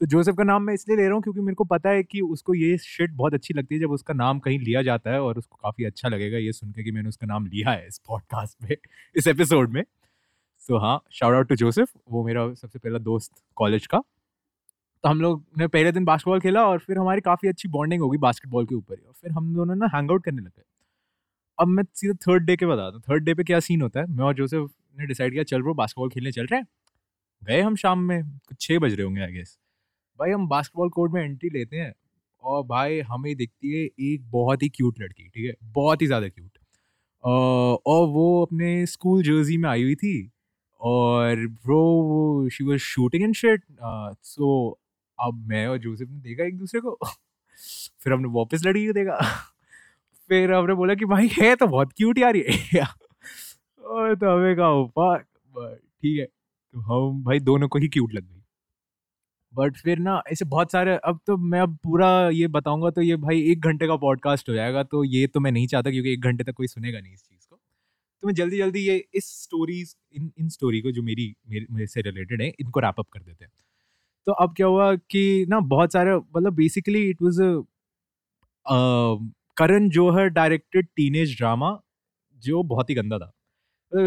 तो 0.00 0.06
जोसेफ 0.06 0.36
का 0.36 0.44
नाम 0.44 0.62
मैं 0.62 0.74
इसलिए 0.74 0.96
ले 0.96 1.04
रहा 1.04 1.14
हूँ 1.14 1.22
क्योंकि 1.22 1.40
मेरे 1.40 1.54
को 1.54 1.64
पता 1.64 1.90
है 1.90 2.02
कि 2.02 2.20
उसको 2.20 2.54
ये 2.54 2.78
शिट 2.78 3.12
बहुत 3.12 3.34
अच्छी 3.34 3.54
लगती 3.54 3.74
है 3.74 3.80
जब 3.80 3.90
उसका 3.90 4.14
नाम 4.14 4.38
कहीं 4.38 4.58
लिया 4.58 4.82
जाता 4.82 5.10
है 5.10 5.22
और 5.22 5.38
उसको 5.38 5.56
काफ़ी 5.56 5.84
अच्छा 5.84 6.08
लगेगा 6.08 6.38
ये 6.38 6.52
सुन 6.52 6.72
के 6.72 6.84
कि 6.84 6.92
मैंने 6.92 7.08
उसका 7.08 7.26
नाम 7.26 7.46
लिया 7.46 7.70
है 7.70 7.86
इस 7.88 7.98
पॉडकास्ट 8.08 8.62
में 8.62 8.76
इस 9.16 9.26
एपिसोड 9.26 9.70
में। 9.70 9.82
So, 10.70 10.80
हाँ 10.80 11.00
शाउट 11.12 11.34
आउट 11.34 11.48
टू 11.48 11.56
जोसेफ 11.56 11.88
वो 12.10 12.24
मेरा 12.24 12.52
सबसे 12.54 12.78
पहला 12.78 12.98
दोस्त 13.00 13.32
कॉलेज 13.56 13.86
का। 13.86 13.98
तो 15.04 15.08
हम 15.08 15.20
लोग 15.20 15.44
ने 15.58 15.66
पहले 15.68 15.92
दिन 15.92 16.04
बास्केटबॉल 16.04 16.40
खेला 16.40 16.64
और 16.66 16.78
फिर 16.78 16.98
हमारी 16.98 17.20
काफ़ी 17.20 17.48
अच्छी 17.48 17.68
बॉन्डिंग 17.70 18.02
होगी 18.02 18.18
बास्केटबॉल 18.20 18.66
के 18.66 18.74
ऊपर 18.74 18.94
ही 18.94 19.02
और 19.02 19.12
फिर 19.14 19.32
हम 19.32 19.54
दोनों 19.54 19.74
ना 19.76 19.86
हैंग 19.94 20.10
आउट 20.10 20.24
करने 20.24 20.42
लगे 20.42 20.62
अब 21.58 21.68
मैं 21.68 21.84
सीधा 21.94 22.14
थर्ड 22.26 22.44
डे 22.44 22.56
के 22.56 22.66
बताता 22.66 22.94
हूँ। 22.94 23.02
थर्ड 23.10 23.24
डे 23.24 23.34
पे 23.34 23.44
क्या 23.44 23.60
सीन 23.60 23.82
होता 23.82 24.00
है? 24.00 24.06
मैं 24.08 24.24
और 24.24 24.34
जोसेफ 24.34 24.68
ने 25.00 25.06
डिसाइड 25.06 25.32
किया 25.32 25.42
चल 25.44 25.62
रो 25.62 25.74
बास्केटबॉल 25.74 26.10
खेलने 26.10 26.32
चल 26.32 26.46
रहे 26.46 26.60
हैं। 26.60 26.66
गए 27.42 27.60
हम 27.62 27.76
शाम 27.76 27.98
में 28.02 28.22
कुछ 28.48 28.60
छः 28.60 28.78
बज 28.80 28.94
रहे 28.94 29.04
होंगे 29.04 29.22
आई 29.22 29.32
गेस 29.32 29.58
भाई 30.18 30.30
हम 30.32 30.48
बास्केटबॉल 30.48 30.90
कोर्ट 30.90 31.12
में 31.12 31.22
एंट्री 31.22 31.50
लेते 31.50 31.76
हैं 31.76 31.92
और 32.44 32.62
भाई 32.66 33.00
हमें 33.02 33.34
दिखती 33.36 33.72
है 33.72 33.84
एक 34.04 34.30
बहुत 34.32 34.62
ही 34.62 34.68
क्यूट 34.70 35.00
लड़की 35.00 35.28
ठीक 35.28 35.46
है? 35.46 35.54
बहुत 35.64 36.02
ही 36.02 36.06
ज़्यादा 36.06 36.28
क्यूट 36.28 36.58
और 37.24 38.06
वो 38.08 38.26
अपने 38.44 38.86
स्कूल 38.86 39.22
जर्सी 39.24 39.56
में 39.58 39.68
आई 39.70 39.82
हुई 39.82 39.94
थी। 39.96 40.30
और 40.80 41.46
bro 41.46 42.48
she 42.48 42.64
was 42.64 42.78
shooting 42.78 43.24
in 43.24 43.32
shit 43.32 43.62
so 44.22 44.78
अब 45.18 45.44
मैं 45.48 45.66
और 45.66 45.78
जोसेफ 45.78 46.08
ने 46.10 46.20
देखा 46.20 46.44
एक 46.44 46.58
दूसरे 46.58 46.80
को, 46.80 46.98
फिर 48.04 48.12
हमने 48.12 48.28
वापस 48.28 48.62
लड़की 48.66 48.86
को 48.86 48.92
देखा, 48.92 49.18
फिर 50.28 50.52
हमने 50.52 50.74
बोला 50.74 50.94
कि 50.94 51.04
भाई, 51.04 51.28
है 51.40 51.56
तो 51.56 51.66
बहुत 51.66 51.92
क्यूट 51.96 52.18
यार 52.18 52.36
ये, 52.36 52.80
और 53.84 54.14
तो 54.16 54.36
हमें 54.36 54.56
कहा 54.56 55.16
ठीक 56.02 56.18
है। 56.20 56.24
तो 56.26 56.80
हम, 56.80 57.22
भाई, 57.24 57.40
दोनों 57.40 57.68
को 57.68 57.78
ही 57.78 57.88
क्यूट 57.88 58.14
लग 58.14 58.22
गई। 58.24 58.42
बट 59.54 59.76
फिर 59.76 59.98
ना, 59.98 60.22
ऐसे 60.32 60.44
बहुत 60.44 60.72
सारे, 60.72 60.96
अब 61.04 61.20
तो 61.26 61.36
मैं 61.36 61.60
अब 61.60 61.76
पूरा 61.76 62.30
ये 62.30 62.48
बताऊँगा 62.48 62.90
तो 62.90 63.02
ये 63.02 63.16
भाई 63.16 63.42
एक 63.52 63.60
घंटे 63.60 63.86
का 63.86 63.96
पॉडकास्ट 63.96 64.48
हो 64.48 64.54
जाएगा 64.54 64.82
तो 64.84 65.04
ये 65.04 65.26
तो 65.26 65.40
मैं 65.40 65.52
नहीं 65.52 65.66
चाहता 65.66 65.90
क्योंकि 65.90 66.12
एक 66.12 66.20
घंटे 66.20 66.44
तक 66.44 66.52
कोई 66.52 66.66
सुनेगा 66.66 67.00
नहीं 67.00 67.14
इस 67.14 67.22
चीज़ 67.22 67.39
तो 68.22 68.28
मैं 68.28 68.34
जल्दी 68.34 68.58
जल्दी 68.58 68.80
ये, 68.80 68.96
इस 69.14 69.26
स्टोरीज 69.42 69.94
इन 70.14 70.30
इन 70.38 70.48
स्टोरी 70.50 70.80
को 70.80 70.90
जो 70.92 71.02
मेरी, 71.02 71.34
मेरे 71.50 71.86
से 71.86 72.00
रिलेटेड 72.02 72.42
है, 72.42 72.48
इनको 72.60 72.80
रैप 72.80 72.94
अप 72.98 73.06
कर 73.12 73.20
देते 73.20 73.44
हैं। 73.44 73.52
तो 74.26 74.32
अब 74.34 74.54
क्या 74.56 74.66
हुआ 74.66 74.94
कि 74.96 75.46
ना, 75.48 75.60
बहुत 75.60 75.92
सारे 75.92 76.16
मतलब 76.16 76.54
basically 76.54 77.08
it 77.10 77.22
was 77.22 77.38
Karan 79.58 79.88
Johar 79.90 80.28
directed 80.30 80.86
teenage 80.96 81.36
drama 81.38 81.78
जो 82.42 82.62
बहुत 82.64 82.90
ही 82.90 82.94
गंदा 82.94 83.18
था। 83.18 83.32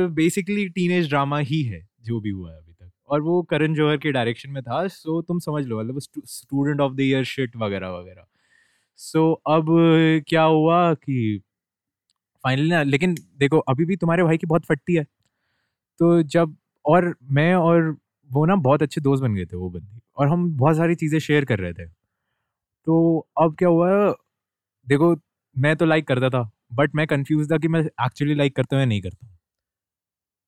बेसिकली 0.10 0.68
टीनेज 0.72 1.10
ड्रामा 1.10 1.40
ही 1.42 1.62
है, 1.64 1.88
जो 2.04 2.20
भी 2.22 2.30
हुआ 2.32 2.52
है 2.52 2.58
अभी 2.58 2.74
तक। 2.74 2.92
और 3.10 3.22
वो 3.22 3.42
करण 3.44 3.74
जौहर 3.76 3.98
के 3.98 4.12
डायरेक्शन 4.12 4.50
में 4.52 4.62
था 4.64 4.88
सो 4.90 5.22
तुम 5.24 5.40
समझ 5.42 5.66
लो 5.66 5.80
मतलब 5.82 6.00
Student 6.28 6.82
of 6.82 6.94
the 6.94 7.00
Year 7.02 7.24
shit 7.26 7.56
वगैरह 7.58 7.90
वगैरह। 7.92 8.26
सो 9.00 9.32
अब 9.50 9.66
क्या 10.28 10.44
हुआ 10.44 10.94
कि 10.96 11.42
फाइनली 12.44 12.70
ना, 12.70 12.82
लेकिन 12.84 13.16
देखो, 13.40 13.60
अभी 13.60 13.86
भी 13.86 13.96
तुम्हारे 13.96 14.24
भाई 14.24 14.38
की 14.38 14.48
बहुत 14.48 14.66
फटती 14.66 14.96
है। 14.96 15.04
तो 16.00 16.22
जब, 16.24 16.56
और 16.86 17.16
मैं 17.32 17.54
और 17.56 17.96
वो 18.30 18.46
ना 18.46 18.56
बहुत 18.58 18.84
अच्छे 18.84 19.02
दोस्त 19.02 19.24
बन 19.24 19.36
गए 19.36 19.46
थे, 19.46 19.58
वो 19.58 19.70
बंदी, 19.70 20.02
और 20.18 20.28
हम 20.30 20.50
बहुत 20.58 20.78
सारी 20.78 20.96
चीज़ें 20.96 21.20
शेयर 21.20 21.46
कर 21.46 21.60
रहे 21.60 21.74
थे। 21.74 21.88
तो 22.62 23.28
अब 23.42 23.56
क्या 23.58 23.70
हुआ, 23.70 24.14
देखो, 24.88 25.16
मैं 25.56 25.76
तो 25.78 25.86
लाइक 25.86 26.08
करता 26.08 26.30
था 26.32 26.52
बट 26.74 26.96
मैं 26.96 27.08
कंफ्यूज 27.08 27.52
था 27.52 27.58
कि 27.58 27.68
मैं 27.68 27.82
एक्चुअली 27.82 28.36
लाइक 28.36 28.56
करता 28.56 28.76
हूँ 28.76 28.82
या 28.82 28.88
नहीं 28.88 29.02
करता 29.02 29.26
हूँ। 29.28 29.38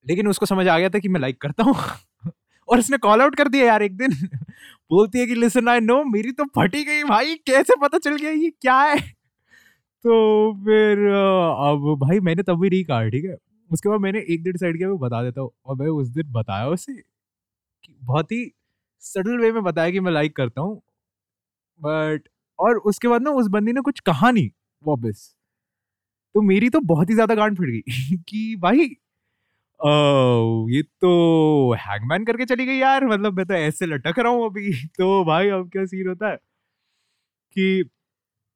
लेकिन 0.06 0.28
उसको 0.28 0.46
समझ 0.46 0.68
आ 0.68 0.78
गया 0.80 0.90
था 0.90 1.00
कि 1.00 1.10
मैं 1.10 1.20
लाइक 1.22 1.42
करता 1.42 1.64
हूँ। 1.64 1.76
और 2.70 2.80
उसने 2.80 2.98
कॉल 2.98 3.22
आउट 3.22 3.36
कर 3.36 3.48
दिया, 3.48 3.66
यार, 3.66 3.84
एक 3.84 3.98
दिन 3.98 4.12
बोलती 4.92 5.20
है 5.20 5.26
कि 5.26 5.36
लिसन 5.36 5.68
आई 5.70 5.80
नो 5.82 6.04
मेरी 6.06 6.32
तो 6.34 6.46
फटी 6.58 6.84
गई 6.84 7.04
भाई, 7.04 7.36
कैसे 7.48 7.74
पता 7.82 7.98
चल 8.00 8.16
गया 8.18 8.32
ये 8.32 8.50
क्या 8.62 8.80
है? 8.82 9.15
तो 10.06 10.16
फिर 10.66 11.00
अब 11.08 11.86
भाई 12.00 12.20
मैंने 12.22 12.44
तब 12.44 12.60
भी 12.62 12.70
नहीं 12.70 12.84
कहा 12.86 13.08
ठीक 13.10 13.26
है? 13.26 13.36
उसके 13.72 13.90
बाद 13.90 14.00
मैंने 14.02 14.20
एक 14.30 14.44
दिन 14.44 14.54
डिसाइड 14.54 14.78
किया, 14.78 14.90
मैं 14.90 14.98
बता 15.00 15.22
देता 15.24 15.42
हूँ। 15.42 15.52
और 15.66 15.76
मैं 15.76 15.88
उस 15.94 16.08
दिन 16.10 16.32
बताया 16.34 16.68
उसे 16.70 16.94
कि 17.84 17.96
बहुत 18.04 18.32
ही 18.32 18.44
सडल 19.04 19.40
वे 19.40 19.52
में 19.52 19.64
बताया 19.64 19.92
कि 19.92 20.00
मैं 20.02 20.12
लाइक 20.12 20.36
करता 20.38 20.62
हूँ। 20.62 20.82
बट 21.82 22.28
और 22.60 22.78
उसके 22.86 23.08
बाद 23.08 23.22
ना 23.22 23.32
उस 23.34 23.48
बंदी 23.50 23.74
ने 23.74 23.82
कुछ 23.84 24.00
कहा 24.02 24.32
नहीं, 24.32 24.50
वापस। 24.84 25.30
तो 26.36 26.42
मेरी 26.42 26.70
तो 26.70 26.80
बहुत 26.86 27.10
ही 27.10 27.14
ज़्यादा 27.14 27.36
गांड 27.36 27.58
फिट 27.58 27.70
गई 27.70 28.18
कि 28.30 28.56
भाई 28.58 28.88
ओह! 29.80 30.72
ये 30.72 30.82
तो 31.02 31.12
हैंगमैन 31.80 32.26
करके 32.26 32.46
चली 32.46 32.66
गई 32.66 32.78
यार 32.78 33.06
मतलब 33.08 33.34
मैं 33.34 33.46
तो 33.46 33.54
ऐसे 33.56 33.86
लटक 33.88 34.20
रहा 34.20 34.32
हूँ 34.32 34.46
अभी। 34.46 34.72
तो 34.98 35.24
भाई, 35.26 35.50
अब 35.52 35.70
क्या 35.72 35.86
सीन 35.88 36.08
होता 36.10 36.30
है? 36.30 36.38
कि 37.56 37.84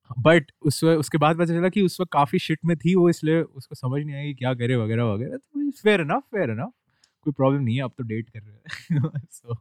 बट 0.10 0.51
उस 0.63 0.84
उसके 0.86 1.18
बाद 1.18 1.38
पता 1.38 1.46
चला 1.48 1.70
कि 1.70 1.82
उस 1.82 2.00
वक़्त 2.01 2.12
काफ़ी 2.13 2.39
शिट 2.39 2.60
में 2.66 2.75
थी 2.78 2.96
वो 2.96 3.10
इसलिए 3.10 3.42
उसको 3.42 3.75
समझ 3.75 4.01
नहीं 4.04 4.16
आया 4.16 4.25
कि 4.25 4.34
क्या 4.36 4.54
करे 4.56 4.75
वगैरह, 4.78 5.04
वगैरह। 5.06 5.38
तो 5.38 5.72
फेयर 5.74 6.01
इनफ 6.01 6.24
फेयर 6.36 6.54
ना 6.56 6.66
कोई 7.25 7.34
प्रॉब्लम 7.34 7.62
नहीं 7.63 7.75
है 7.78 7.84
अब 7.84 7.92
तो 7.98 8.04
डेट 8.06 8.30
कर 8.30 8.39
रहे 8.42 8.54
हैं। 8.54 9.22
सो 9.32 9.56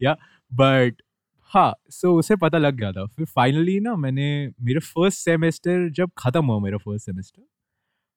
या 0.00 0.14
बट 0.52 1.02
हाँ, 1.52 1.74
सो 1.90 2.14
उसे 2.18 2.36
पता 2.36 2.58
लग 2.58 2.74
गया 2.76 2.92
था। 2.92 3.04
फिर 3.06 3.26
फाइनली 3.26 3.78
ना 3.80 3.94
मैंने 3.96 4.28
मेरे 4.62 4.80
फ़र्स्ट 4.80 5.18
सेमेस्टर 5.20 5.88
जब 5.92 6.10
ख़त्म 6.18 6.44
हुआ 6.46 6.58
मेरा 6.60 6.78
फ़र्स्ट 6.78 7.06
सेमेस्टर 7.06 7.42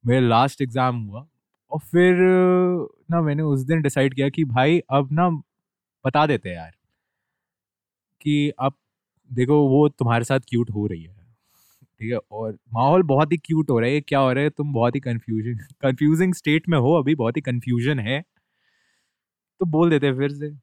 मेरा 0.04 0.28
लास्ट 0.28 0.62
एग्ज़ाम 0.62 0.98
हुआ 1.02 1.28
और 1.72 1.80
फिर 1.84 2.16
ना 3.12 3.22
मैंने 3.22 3.44
उस 3.46 3.62
दिन 3.66 3.82
डिसाइड 3.82 4.16
किया 4.16 4.30
कि 4.30 4.44
भाई 4.48 4.80
अब 4.92 5.10
ना 5.14 5.30
बता 6.06 6.26
देते 6.28 6.54
यार 6.56 6.72
कि 8.22 8.50
अब 8.60 8.74
देखो 9.32 9.58
वो 9.70 9.88
तुम्हारे 9.92 10.24
साथ 10.26 10.40
क्यूट 10.50 10.70
हो 10.72 10.86
रही 10.88 11.04
है। 11.04 11.15
ठीक 12.02 12.12
है? 12.12 12.18
और 12.32 12.58
माहौल 12.74 13.04
बहुत 13.06 13.32
ही 13.32 13.38
क्यूट 13.38 13.70
हो 13.70 13.80
रहा 13.80 13.90
है। 13.90 14.02
क्या 14.02 14.20
हो 14.20 14.32
रहा 14.34 14.44
है? 14.44 14.50
तुम 14.50 14.74
बहुत 14.74 14.96
ही 14.96 15.00
कंफ्यूजन 15.02 15.56
कंफ्यूजिंग 15.82 16.34
स्टेट 16.34 16.70
में 16.70 16.78
हो 16.80 16.94
अभी, 16.94 17.16
बहुत 17.16 17.38
ही 17.38 17.42
कंफ्यूजन 17.42 18.00
है। 18.02 18.24
तो 19.62 19.66
बोल 19.68 19.90
देते 19.90 20.12
फिर 20.14 20.32
से। 20.32 20.56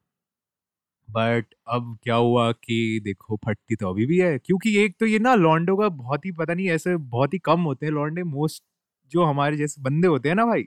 बट 1.09 1.45
अब 1.67 1.97
क्या 2.03 2.15
हुआ 2.15 2.51
कि 2.53 2.99
देखो, 3.03 3.35
फटती 3.45 3.75
तो 3.75 3.89
अभी 3.89 4.05
भी 4.05 4.19
है। 4.19 4.37
क्योंकि 4.39 4.75
एक 4.77 4.95
तो 4.99 5.05
ये 5.05 5.19
ना 5.19 5.33
लॉन्डो 5.35 5.75
का 5.77 5.89
बहुत 5.91 6.25
ही, 6.25 6.31
पता 6.31 6.53
नहीं, 6.53 6.69
ऐसे 6.69 6.95
बहुत 6.97 7.33
ही 7.33 7.39
कम 7.39 7.61
होते 7.61 7.85
हैं 7.85 7.93
लॉन्डे 7.93 8.23
मोस्ट 8.25 8.63
जो 9.11 9.23
हमारे 9.23 9.57
जैसे 9.57 9.81
बंदे 9.81 10.07
होते 10.07 10.29
हैं 10.29 10.35
ना 10.35 10.45
भाई, 10.45 10.63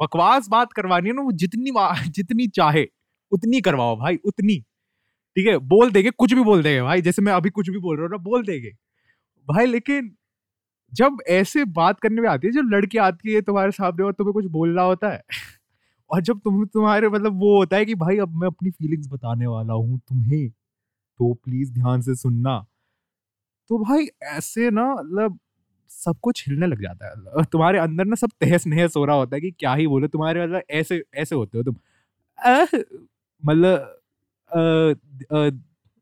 बकवास 0.00 0.48
बात 0.48 0.72
करवानी 0.72 1.08
है 1.08 1.14
ना, 1.16 1.22
वो 1.22 1.32
जितनी 1.34 1.72
जितनी 2.10 2.46
चाहे, 2.50 2.86
उतनी 3.32 3.60
करवाओ 3.60 3.96
भाई, 3.96 4.16
उतनी। 4.24 4.58
ठीक 5.36 5.46
है? 5.46 5.58
बोल 5.58 5.90
देंगे, 5.90 6.10
कुछ 6.12 6.34
भी 6.34 6.42
बोल 6.42 6.62
देंगे 6.62 6.82
भाई। 6.82 7.02
जैसे 7.02 7.22
मैं 7.22 7.32
अभी 7.32 7.50
कुछ 7.50 7.70
भी 7.70 7.78
बोल 7.80 7.96
रहा 7.96 8.04
हूँ 8.04 8.10
ना, 8.12 8.18
बोल 8.20 8.44
देंगे। 8.46 8.72
भाई, 9.48 9.66
लेकिन 9.66 10.10
जब 10.92 11.18
ऐसे 11.30 11.64
बात 11.74 12.00
करने 12.00 12.20
में 12.22 12.28
आती 12.28 12.46
है, 12.46 12.52
जब 12.52 12.70
लड़की 12.70 12.98
आती 13.00 13.34
है 13.34 13.40
तुम्हारे 13.42 13.70
सामने 13.72 14.04
और 14.04 14.12
तुम्हें 14.12 14.32
कुछ 14.34 14.46
बोलना 14.52 14.82
होता 14.82 15.10
है, 15.10 15.22
और 16.10 16.22
जब 16.22 16.40
तुम, 16.40 16.64
तुम्हारे 16.66 17.08
मतलब 17.10 17.40
वो 17.40 17.56
होता 17.58 17.76
है 17.76 17.84
कि 17.84 17.94
भाई, 17.96 18.18
अब 18.18 18.36
मैं 18.36 18.48
अपनी 18.48 18.70
फीलिंग्स 18.72 19.08
बताने 19.10 19.46
वाला 19.46 19.74
हूँ 19.74 19.98
तुम्हें 20.00 20.48
तो 20.94 21.34
प्लीज़ 21.36 21.72
ध्यान 21.74 22.00
से 22.02 22.14
सुनना। 22.16 22.64
तो 23.70 23.78
भाई, 23.78 24.06
ऐसे 24.24 24.70
ना 24.70 24.84
मतलब 24.94 25.38
सब 25.90 26.16
कुछ 26.22 26.44
हिलने 26.48 26.66
लग 26.66 26.82
जाता 26.82 27.08
है। 27.08 27.44
तुम्हारे 27.44 27.78
अंदर 27.78 28.04
ना 28.04 28.14
सब 28.16 28.30
तहस 28.40 28.66
नहस 28.66 28.96
हो 28.96 29.04
रहा 29.04 29.16
होता 29.16 29.36
है 29.36 29.40
कि 29.40 29.50
क्या 29.52 29.74
ही 29.74 29.86
बोले, 29.86 30.08
तुम्हारे 30.08 30.42
मतलब 30.42 30.62
ऐसे 30.70 31.02
ऐसे 31.16 31.34
होते 31.34 31.58
हो 31.58 31.64
तुम। 31.64 31.76
मतलब 33.42 33.96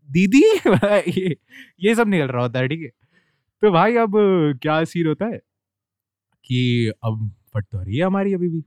दीदी, 0.09 0.43
ये 1.11 1.37
ये 1.81 1.95
सब 1.95 2.09
निकल 2.09 2.29
रहा 2.29 2.43
होता 2.43 2.59
है, 2.59 2.69
ठीक 2.69 2.83
है? 2.83 2.91
तो 3.65 3.71
भाई 3.71 3.97
अब 3.97 4.13
क्या 4.63 4.83
सीन 4.85 5.07
होता 5.07 5.27
है? 5.27 5.41
कि 6.45 6.91
अब 7.05 7.31
फट 7.55 7.65
तो 7.73 7.83
रही 7.83 7.97
है 7.97 8.05
हमारी 8.05 8.35
अभी 8.35 8.49
भी। 8.49 8.63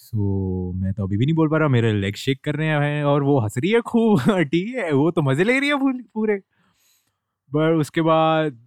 सो 0.00 0.72
मैं 0.74 0.92
तो 0.94 1.04
अभी 1.06 1.16
भी 1.16 1.26
नहीं 1.26 1.34
बोल 1.36 1.48
पा 1.48 1.58
रहा 1.58 1.68
मेरे 1.68 1.92
लेग 1.94 2.16
शेक 2.16 2.40
कर 2.44 2.56
रहे 2.56 2.68
हैं 2.68 3.04
और 3.04 3.22
वो 3.22 3.38
हंस 3.40 3.58
रही 3.58 3.72
है 3.72 3.80
खूब 3.82 4.20
ठीक 4.44 4.74
है 4.76 4.92
वो 4.92 5.10
तो 5.10 5.22
मज़े 5.22 5.44
ले 5.44 5.58
रही 5.60 5.68
है 5.70 5.76
पूरे। 6.14 6.40
बट 7.52 7.80
उसके 7.80 8.02
बाद 8.02 8.58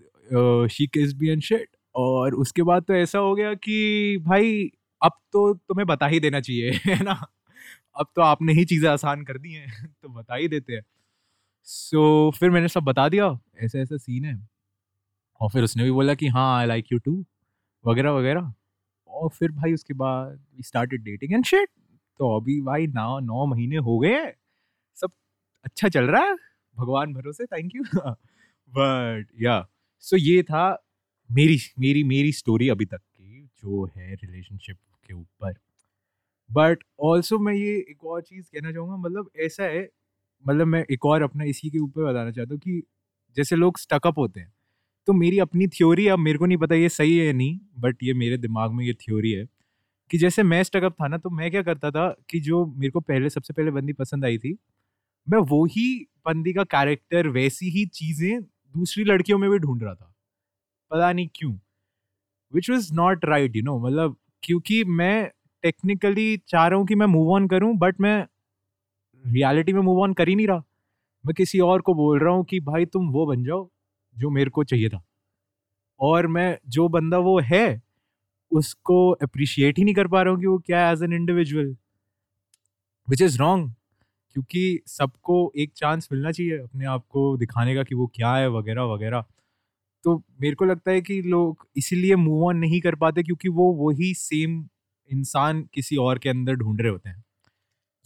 शी 0.72 0.88
किस 0.88 1.14
बी 1.14 1.30
एंड 1.30 1.42
शिट 1.42 1.68
और 1.96 2.36
उसके 2.36 2.64
बाद 2.64 2.84
तो 2.84 2.94
ऐसा 2.94 3.20
हो 3.20 3.34
गया 3.36 3.54
कि 3.56 4.18
भाई 4.22 4.72
अब 5.02 5.12
तो 5.34 5.54
तुम्हें 5.56 5.86
बता 5.88 6.08
ही 6.08 6.20
देना 6.20 6.40
चाहिए 6.42 6.72
है 6.86 7.04
ना? 7.04 7.14
अब 7.96 8.08
तो 8.16 8.22
आपने 8.22 8.54
ही 8.54 8.66
चीज़ें 8.66 8.90
आसान 8.90 9.24
कर 9.24 9.38
दी 9.38 9.54
हैं 9.54 9.88
तो 10.04 10.10
बता 10.10 10.36
ही 10.36 10.48
देते 10.48 10.74
हैं। 10.74 10.82
सो 11.68 12.32
so, 12.32 12.40
फिर 12.40 12.50
मैंने 12.52 12.68
सब 12.68 12.84
बता 12.84 13.08
दिया 13.10 13.28
ऐसा 13.60 13.80
ऐसा 13.80 13.98
सीन 13.98 14.26
है। 14.26 14.36
और 15.42 15.50
फिर 15.50 15.64
उसने 15.64 15.84
भी 15.84 15.92
बोला 15.92 16.14
कि 16.16 16.28
हाँ 16.28 16.58
आई 16.60 16.66
लाइक 16.66 16.92
यू 16.92 16.98
टू 17.00 17.24
वगैरह 17.86 18.12
वगैरह। 18.12 18.54
और 19.10 19.30
फिर 19.30 19.52
भाई 19.52 19.74
उसके 19.74 19.94
बाद 19.96 20.40
we 20.58 20.64
started 20.64 21.04
dating 21.04 21.34
and 21.34 21.46
shit 21.46 21.70
तो 22.20 22.36
अभी 22.40 22.62
भाई 22.62 22.88
नौ 22.90 23.20
नौ 23.22 23.46
महीने 23.48 23.78
हो 23.80 23.98
गए 24.00 24.14
हैं। 24.16 24.34
सब 24.98 25.12
अच्छा 25.66 25.90
चल 25.90 26.06
रहा 26.06 26.24
है। 26.24 26.36
भगवान 26.78 27.14
भरोसे 27.14 27.46
थैंक 27.48 27.76
यू 27.76 27.84
बट 28.74 29.28
या 29.44 29.66
सो 30.04 30.18
ये 30.18 30.44
था 30.44 30.66
मेरी 31.30 31.58
मेरी 31.80 32.04
मेरी 32.06 32.32
स्टोरी 32.34 32.70
अभी 32.70 32.86
तक 32.86 32.98
की, 33.00 33.44
जो 33.60 33.86
है 33.98 34.14
रिलेशनशिप 34.16 34.78
के 35.08 35.14
ऊपर। 35.16 35.54
बट 36.50 36.84
ऑल्सो 37.04 37.40
मैं 37.40 37.54
ये 37.54 37.76
एक 37.92 38.06
और 38.06 38.22
चीज़ 38.24 38.46
कहना 38.54 38.72
चाहूँगा 38.72 38.98
मतलब 39.00 39.30
ऐसा 39.42 39.64
है 39.66 39.90
मतलब 40.46 40.68
मैं 40.68 40.84
एक 40.92 41.06
और 41.06 41.22
अपना 41.24 41.44
इसी 41.46 41.70
के 41.72 41.80
ऊपर 41.80 42.04
बताना 42.06 42.32
चाहता 42.32 42.54
हूँ 42.54 42.60
कि 42.62 42.84
जैसे 43.38 43.56
लोग 43.56 43.80
स्टकअप 43.80 44.18
होते 44.20 44.40
हैं 44.42 44.52
तो 45.08 45.14
मेरी 45.14 45.40
अपनी 45.40 45.68
थ्योरी 45.70 46.08
अब 46.08 46.20
मेरे 46.20 46.38
को 46.38 46.46
नहीं 46.46 46.58
पता 46.58 46.76
ये 46.76 46.90
सही 46.90 47.18
है 47.18 47.32
नहीं 47.34 47.60
बट 47.80 47.98
ये 48.04 48.14
मेरे 48.16 48.38
दिमाग 48.38 48.72
में 48.72 48.84
ये 48.86 48.94
थ्योरी 48.96 49.32
है 49.32 49.46
कि 50.12 50.18
जैसे 50.18 50.44
मैं 50.44 50.64
स्टकअप 50.64 50.94
था 50.94 51.08
ना 51.08 51.18
तो 51.18 51.32
मैं 51.32 51.52
क्या 51.52 51.64
करता 51.64 51.92
था 51.92 52.08
कि 52.30 52.40
जो 52.42 52.66
मेरे 52.68 52.92
को 52.92 53.00
पहले, 53.02 53.30
सबसे 53.30 53.54
पहले 53.54 53.72
बंदी 53.72 53.94
पसंद 53.96 54.26
आई 54.26 54.38
थी, 54.38 54.58
मैं 55.28 55.40
वो 55.46 55.66
ही 55.68 55.88
बंदी 56.28 56.54
का 56.54 56.64
कैरेक्टर 56.66 57.28
वैसी 57.30 57.70
ही 57.72 57.86
चीज़ें 57.94 58.42
दूसरी 58.76 59.04
लड़कियों 59.06 59.38
में 59.40 59.50
भी 59.52 59.60
ढूंढ 59.60 59.84
रहा 59.84 59.96
था। 59.96 60.14
पता 60.92 61.14
नहीं 61.14 61.30
क्यों। 61.36 61.54
Which 62.54 62.70
was 62.70 62.94
not 62.96 63.26
right 63.26 63.56
you 63.56 63.64
know 63.64 63.80
मतलब 63.80 64.18
क्योंकि 64.44 64.84
मैं 64.86 65.28
टेक्निकली 65.64 66.38
चाह 66.50 66.68
रहा 66.68 66.80
हूँ 66.80 66.88
कि 66.88 66.96
मैं 66.96 67.08
मूव 67.08 67.34
ऑन 67.34 67.48
करूँ 67.50 67.76
बट 67.80 68.02
मैं 68.02 68.18
रियलिटी 69.26 69.74
में 69.74 69.82
मूव 69.82 70.02
ऑन 70.04 70.14
कर 70.14 70.28
ही 70.30 70.36
नहीं 70.36 70.48
रहा। 70.48 70.64
मैं 71.24 71.34
किसी 71.38 71.60
और 71.62 71.82
को 71.82 71.94
बोल 71.96 72.20
रहा 72.20 72.34
हूँ 72.34 72.46
कि, 72.46 72.60
भाई 72.62 72.86
तुम 72.88 73.10
वो 73.12 73.26
बन 73.28 73.44
जाओ 73.44 73.70
जो 74.18 74.30
मेरे 74.30 74.50
को 74.50 74.64
चाहिए 74.64 74.90
था। 74.90 75.04
और 76.00 76.28
मैं 76.28 76.58
जो 76.68 76.88
बंदा 76.90 77.18
वो 77.18 77.40
है, 77.40 77.82
उसको 78.52 79.12
अप्रिशिएट 79.12 79.78
ही 79.78 79.84
नहीं 79.84 79.96
कर 79.96 80.08
पा 80.08 80.22
रहा 80.22 80.34
हूँ 80.34 80.40
कि 80.42 80.48
वो 80.48 80.58
क्या 80.60 80.88
है 80.88 80.94
as 80.94 81.04
an 81.04 81.14
individual 81.14 81.76
which 83.10 83.22
is 83.22 83.40
wrong 83.40 83.74
क्योंकि 84.36 84.80
सबको 84.88 85.54
एक 85.58 85.72
चांस 85.76 86.10
मिलना 86.12 86.32
चाहिए 86.32 86.58
अपने 86.60 86.86
आप 86.86 87.06
को 87.10 87.38
दिखाने 87.38 87.76
का 87.76 87.84
कि 87.84 87.96
वो 87.96 88.08
क्या 88.08 88.36
है, 88.36 88.50
वगैरह 88.50 88.84
वगैरह। 88.84 89.26
तो 90.04 90.24
मेरे 90.42 90.56
को 90.56 90.66
लगता 90.66 90.92
है 90.92 91.02
कि 91.02 91.22
लोग 91.22 91.68
इसीलिए 91.78 92.16
मूव 92.16 92.46
ऑन 92.46 92.58
नहीं 92.58 92.82
कर 92.82 92.96
पाते 92.96 93.24
क्योंकि 93.24 93.50
वो 93.50 93.74
वही 93.74 94.14
सेम 94.14 94.70
इंसान 95.12 95.70
किसी 95.74 95.98
और 95.98 96.20
के 96.20 96.30
अंदर 96.30 96.56
ढूंढ 96.56 96.82
रहे 96.82 96.92
होते 96.92 97.10
हैं। 97.10 97.24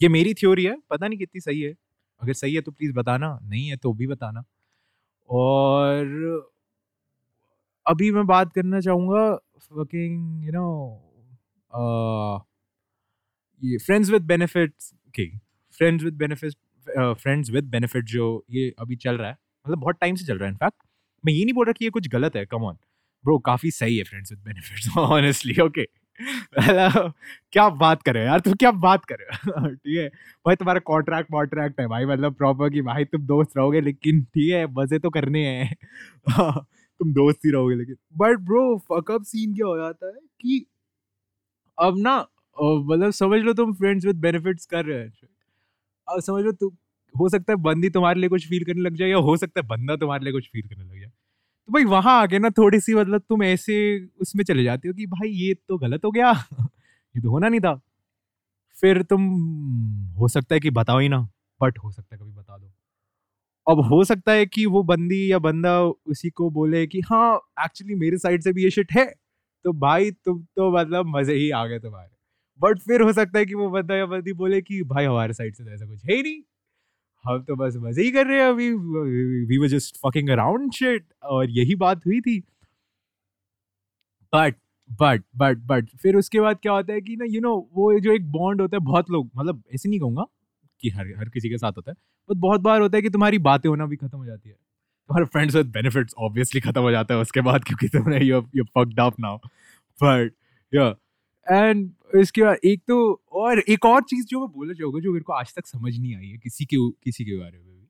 ये 0.02 0.08
मेरी 0.08 0.34
थ्योरी 0.34 0.64
है, 0.64 0.76
पता 0.90 1.08
नहीं 1.08 1.18
कितनी 1.18 1.40
सही 1.40 1.60
है। 1.60 1.74
अगर 2.22 2.32
सही 2.32 2.54
है 2.54 2.60
तो 2.60 2.72
प्लीज़ 2.72 2.92
बताना, 2.92 3.38
नहीं 3.42 3.68
है 3.68 3.76
तो 3.76 3.92
भी 3.92 4.06
बताना। 4.06 4.44
और 5.30 6.06
अभी 7.86 8.10
मैं 8.10 8.26
बात 8.26 8.52
करना 8.52 8.80
चाहूँगा 8.80 9.34
फकिंग 9.58 10.44
यू 10.44 10.52
नो 10.52 12.46
ये 13.62 13.78
फ्रेंड्स 13.78 14.10
विद 14.10 14.22
बेनिफिट्स 14.22 14.94
के। 15.14 15.26
Friends 15.78 16.04
with 16.04 16.14
benefit 16.14 16.52
friends 17.20 17.50
with 17.50 17.64
benefit 17.64 18.04
जो 18.04 18.44
ये 18.50 18.74
अभी 18.78 18.96
चल 18.96 19.18
रहा 19.18 19.28
है 19.28 19.36
मतलब 19.66 19.78
बहुत 19.78 19.96
टाइम 20.00 20.14
से 20.14 20.24
चल 20.24 20.38
रहा 20.38 20.44
है 20.44 20.50
इनफैक्ट 20.50 20.76
मैं 21.26 21.32
ये 21.32 21.44
नहीं 21.44 21.54
बोल 21.54 21.66
रहा 21.66 21.72
कि 21.72 21.84
ये 21.84 21.90
कुछ 21.90 22.08
गलत 22.08 22.36
है 22.36 22.46
कम 22.46 22.64
ऑन 22.64 22.74
ब्रो 23.24 23.38
काफ़ी 23.38 23.70
सही 23.70 23.96
है 23.98 24.04
friends 24.04 24.32
with 24.32 24.40
benefits 24.40 24.96
honestly 24.98 25.60
okay 25.62 25.84
क्या 27.52 27.68
बात 27.70 28.02
करे 28.02 28.24
यार? 28.24 28.40
तुम 28.40 28.54
क्या 28.54 28.70
बात 28.80 29.04
करे 29.06 29.24
ठीक 29.74 29.96
है। 29.96 30.08
भाई, 30.46 30.56
तुम्हारा 30.56 30.80
कॉन्ट्रैक्ट 30.86 31.30
वॉन्ट्रैक्ट 31.32 31.80
है 31.80 31.86
भाई 31.88 32.04
मतलब 32.06 32.34
प्रॉपर 32.34 32.70
कि 32.70 32.82
भाई, 32.82 33.04
तुम 33.06 33.26
दोस्त 33.26 33.56
रहोगे, 33.56 33.80
लेकिन 33.80 34.22
ठीक 34.24 34.52
है, 34.52 34.66
मज़े 34.74 34.98
तो 34.98 35.10
करने 35.10 35.46
हैं। 35.48 35.74
तुम 37.00 37.12
दोस्त 37.14 37.44
ही 37.46 37.50
रहोगे, 37.50 37.74
लेकिन 37.76 37.96
बट 38.16 38.38
ब्रो 38.42 38.62
फकअप 38.90 39.22
सीन 39.24 39.54
क्या 39.54 39.66
हो 39.66 39.76
जाता 39.78 40.06
है 40.06 40.12
कि 40.40 40.64
अब 41.78 41.98
ना 41.98 42.16
मतलब 42.56 43.10
समझ 43.12 43.40
लो 43.40 43.52
तुम 43.54 43.72
फ्रेंड्स 43.74 44.04
विद 44.06 44.16
बेनिफिट्स 44.20 44.66
कर 44.66 44.84
रहे 44.84 44.98
हैं। 44.98 45.12
अब 46.08 46.20
समझ 46.22 46.44
लो 46.44 46.52
तुम, 46.54 46.70
हो 47.14 47.28
सकता 47.28 47.52
है 47.52 47.56
बंदी 47.62 47.90
तुम्हारे 47.90 48.20
लिए 48.20 48.28
कुछ 48.28 48.48
फील 48.48 48.64
करने 48.64 48.82
लग 48.82 48.96
जाए 48.96 49.08
या 49.08 49.16
हो 49.24 49.36
सकता 49.38 49.60
है 49.60 49.66
बंदा 49.68 49.96
तुम्हारे 49.96 50.24
लिए 50.24 50.32
कुछ 50.32 50.48
फील 50.48 50.68
करने 50.68 50.84
लग 50.84 51.00
जाए। 51.00 51.10
तो 51.70 51.72
भाई 51.74 51.84
वहाँ 51.86 52.12
आके 52.22 52.38
ना 52.38 52.48
थोड़ी 52.50 52.78
सी 52.80 52.94
मतलब 52.94 53.22
तुम 53.28 53.42
ऐसे 53.44 53.74
उसमें 54.20 54.42
चले 54.44 54.62
जाते 54.64 54.88
हो 54.88 54.94
कि 54.94 55.06
भाई 55.06 55.28
ये 55.30 55.52
तो 55.68 55.76
गलत 55.78 56.04
हो 56.04 56.10
गया। 56.10 56.30
ये 57.14 57.20
तो 57.22 57.30
होना 57.30 57.48
नहीं 57.48 57.60
था। 57.60 57.74
फिर 58.76 59.02
तुम, 59.04 59.22
हो 60.14 60.28
सकता 60.28 60.54
है 60.54 60.60
कि 60.60 60.70
बताओ 60.72 60.98
ही 61.00 61.08
ना 61.08 61.20
बट 61.60 61.78
हो 61.78 61.90
सकता 61.92 62.14
है 62.14 62.20
कभी 62.20 62.32
बता 62.32 62.58
दो। 62.58 62.70
अब 63.66 63.80
हो 63.86 64.04
सकता 64.04 64.32
है 64.32 64.46
कि 64.46 64.66
वो 64.68 64.82
बंदी 64.84 65.20
या 65.32 65.38
बंदा 65.40 65.80
उसी 65.82 66.30
को 66.32 66.50
बोले 66.50 66.86
कि 66.88 67.00
हाँ 67.02 67.34
एक्चुअली 67.64 67.94
मेरे 67.96 68.18
साइड 68.18 68.42
से 68.42 68.52
भी 68.52 68.64
ये 68.64 68.70
शिट 68.70 68.92
है 68.92 69.06
तो 69.64 69.72
भाई 69.80 70.10
तुम 70.12 70.42
तो 70.56 70.72
मतलब 70.72 71.06
मज़े 71.16 71.34
ही 71.34 71.50
आ 71.52 71.64
गए 71.66 71.78
तुम्हारे। 71.80 72.10
बट 72.60 72.80
फिर 72.80 73.02
हो 73.02 73.12
सकता 73.12 73.38
है 73.38 73.46
कि 73.46 73.54
वो 73.54 73.70
बंदा 73.70 73.96
या 73.96 74.06
बंदी 74.06 74.32
बोले 74.34 74.60
कि 74.62 74.82
भाई 74.86 75.04
हमारे 75.06 75.34
साइड 75.34 75.54
से 75.56 75.64
तो 75.64 75.70
ऐसा 75.72 75.86
कुछ 75.86 76.04
है 76.06 76.16
ही 76.16 76.22
नहीं। 76.22 76.42
हम 77.24 77.42
तो 77.42 77.56
बस 77.56 77.74
मज़े 77.78 78.02
ही 78.02 78.10
कर 78.10 78.26
रहे 78.26 78.38
हैं 78.38 78.48
अभी। 78.48 78.70
We 79.46 79.58
were 79.58 79.68
just 79.68 79.96
fucking 79.98 80.28
around 80.30 80.72
shit 80.74 81.04
और 81.24 81.50
यही 81.50 81.74
बात 81.76 82.06
हुई 82.06 82.20
थी। 82.20 82.38
बट 84.32 84.54
बट 84.90 85.22
बट 85.36 85.58
बट 85.66 85.88
फिर 86.02 86.16
उसके 86.16 86.40
बाद 86.40 86.58
क्या 86.62 86.72
होता 86.72 86.92
है 86.92 87.00
कि 87.00 87.16
ना 87.16 87.24
यू 87.28 87.40
नो 87.40 87.54
वो 87.74 87.98
जो 88.00 88.12
एक 88.12 88.30
बॉन्ड 88.32 88.60
होता 88.60 88.76
है, 88.76 88.80
बहुत 88.82 89.10
लोग 89.10 89.30
मतलब 89.36 89.62
ऐसे 89.74 89.88
नहीं 89.88 90.00
कहूँगा 90.00 90.24
कि 90.82 90.90
हर 90.90 91.06
हर 91.18 91.28
किसी 91.28 91.48
के 91.48 91.58
साथ 91.58 91.72
होता 91.72 91.90
है 91.90 91.96
बट 92.28 92.36
बहुत 92.38 92.60
बार 92.60 92.80
होता 92.80 92.96
है 92.96 93.02
कि 93.02 93.10
तुम्हारी 93.10 93.38
बातें 93.40 93.68
होना 93.68 93.86
भी 93.86 93.96
खत्म 93.96 94.18
हो 94.18 94.26
जाती 94.26 94.48
है। 94.48 94.54
तुम्हारे 94.54 95.26
फ्रेंड्स 95.26 95.54
विद 95.56 95.66
बेनिफिट्स 95.68 96.14
ऑब्वियसली 96.18 96.60
खत्म 96.60 96.80
हो 96.80 96.90
जाता 96.90 97.14
है 97.14 97.20
उसके 97.20 97.40
बाद, 97.40 97.64
क्योंकि 97.64 97.88
तुमने 97.88 98.24
you 98.24 98.42
you 98.56 98.64
fucked 98.76 99.00
up 99.00 99.20
now 99.20 99.36
but 99.98 100.32
yeah 100.72 100.88
and 101.46 101.90
इसके 102.10 102.42
बाद 102.42 102.58
एक 102.64 102.80
तो 102.88 102.96
और 103.34 103.58
एक 103.60 103.84
और 103.86 104.02
चीज़ 104.04 104.26
जो 104.26 104.40
मैं 104.40 104.48
बोलना 104.52 104.74
चाहूँगा, 104.74 105.00
जो 105.00 105.12
मेरे 105.12 105.22
को 105.24 105.32
आज 105.32 105.54
तक 105.56 105.66
समझ 105.66 105.96
नहीं 105.98 106.14
आई 106.16 106.26
है 106.26 106.38
किसी 106.38 106.64
के 106.66 106.76
किसी 107.04 107.24
के 107.24 107.36
बारे 107.38 107.58
में 107.58 107.66
भी। 107.66 107.86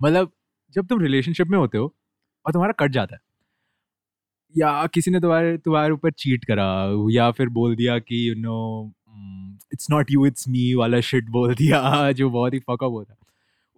मतलब 0.00 0.32
जब 0.76 0.86
तुम 0.86 1.00
रिलेशनशिप 1.00 1.48
में 1.48 1.58
होते 1.58 1.78
हो 1.78 1.92
और 2.46 2.52
तुम्हारा 2.52 2.72
कट 2.80 2.92
जाता 2.92 3.14
है, 3.16 3.20
या 4.54 4.86
किसी 4.86 5.10
ने 5.10 5.20
तुम्हारे 5.20 5.56
तुम्हारे 5.58 5.92
ऊपर 5.92 6.10
चीट 6.12 6.44
करा, 6.44 6.66
या 7.12 7.30
फिर 7.30 7.48
बोल 7.50 7.76
दिया 7.76 7.98
कि 8.00 8.28
you 8.28 8.34
know 8.38 8.92
it's 9.72 9.90
not 9.90 10.10
you 10.10 10.26
it's 10.26 10.48
me 10.48 10.72
वाला 10.74 11.00
शिट 11.02 11.28
बोल 11.30 11.54
दिया, 11.54 11.80
जो 12.12 12.30
बहुत 12.30 12.54
ही 12.54 12.58
फकअप 12.60 12.90
होता 12.92 13.12
है। 13.12 13.18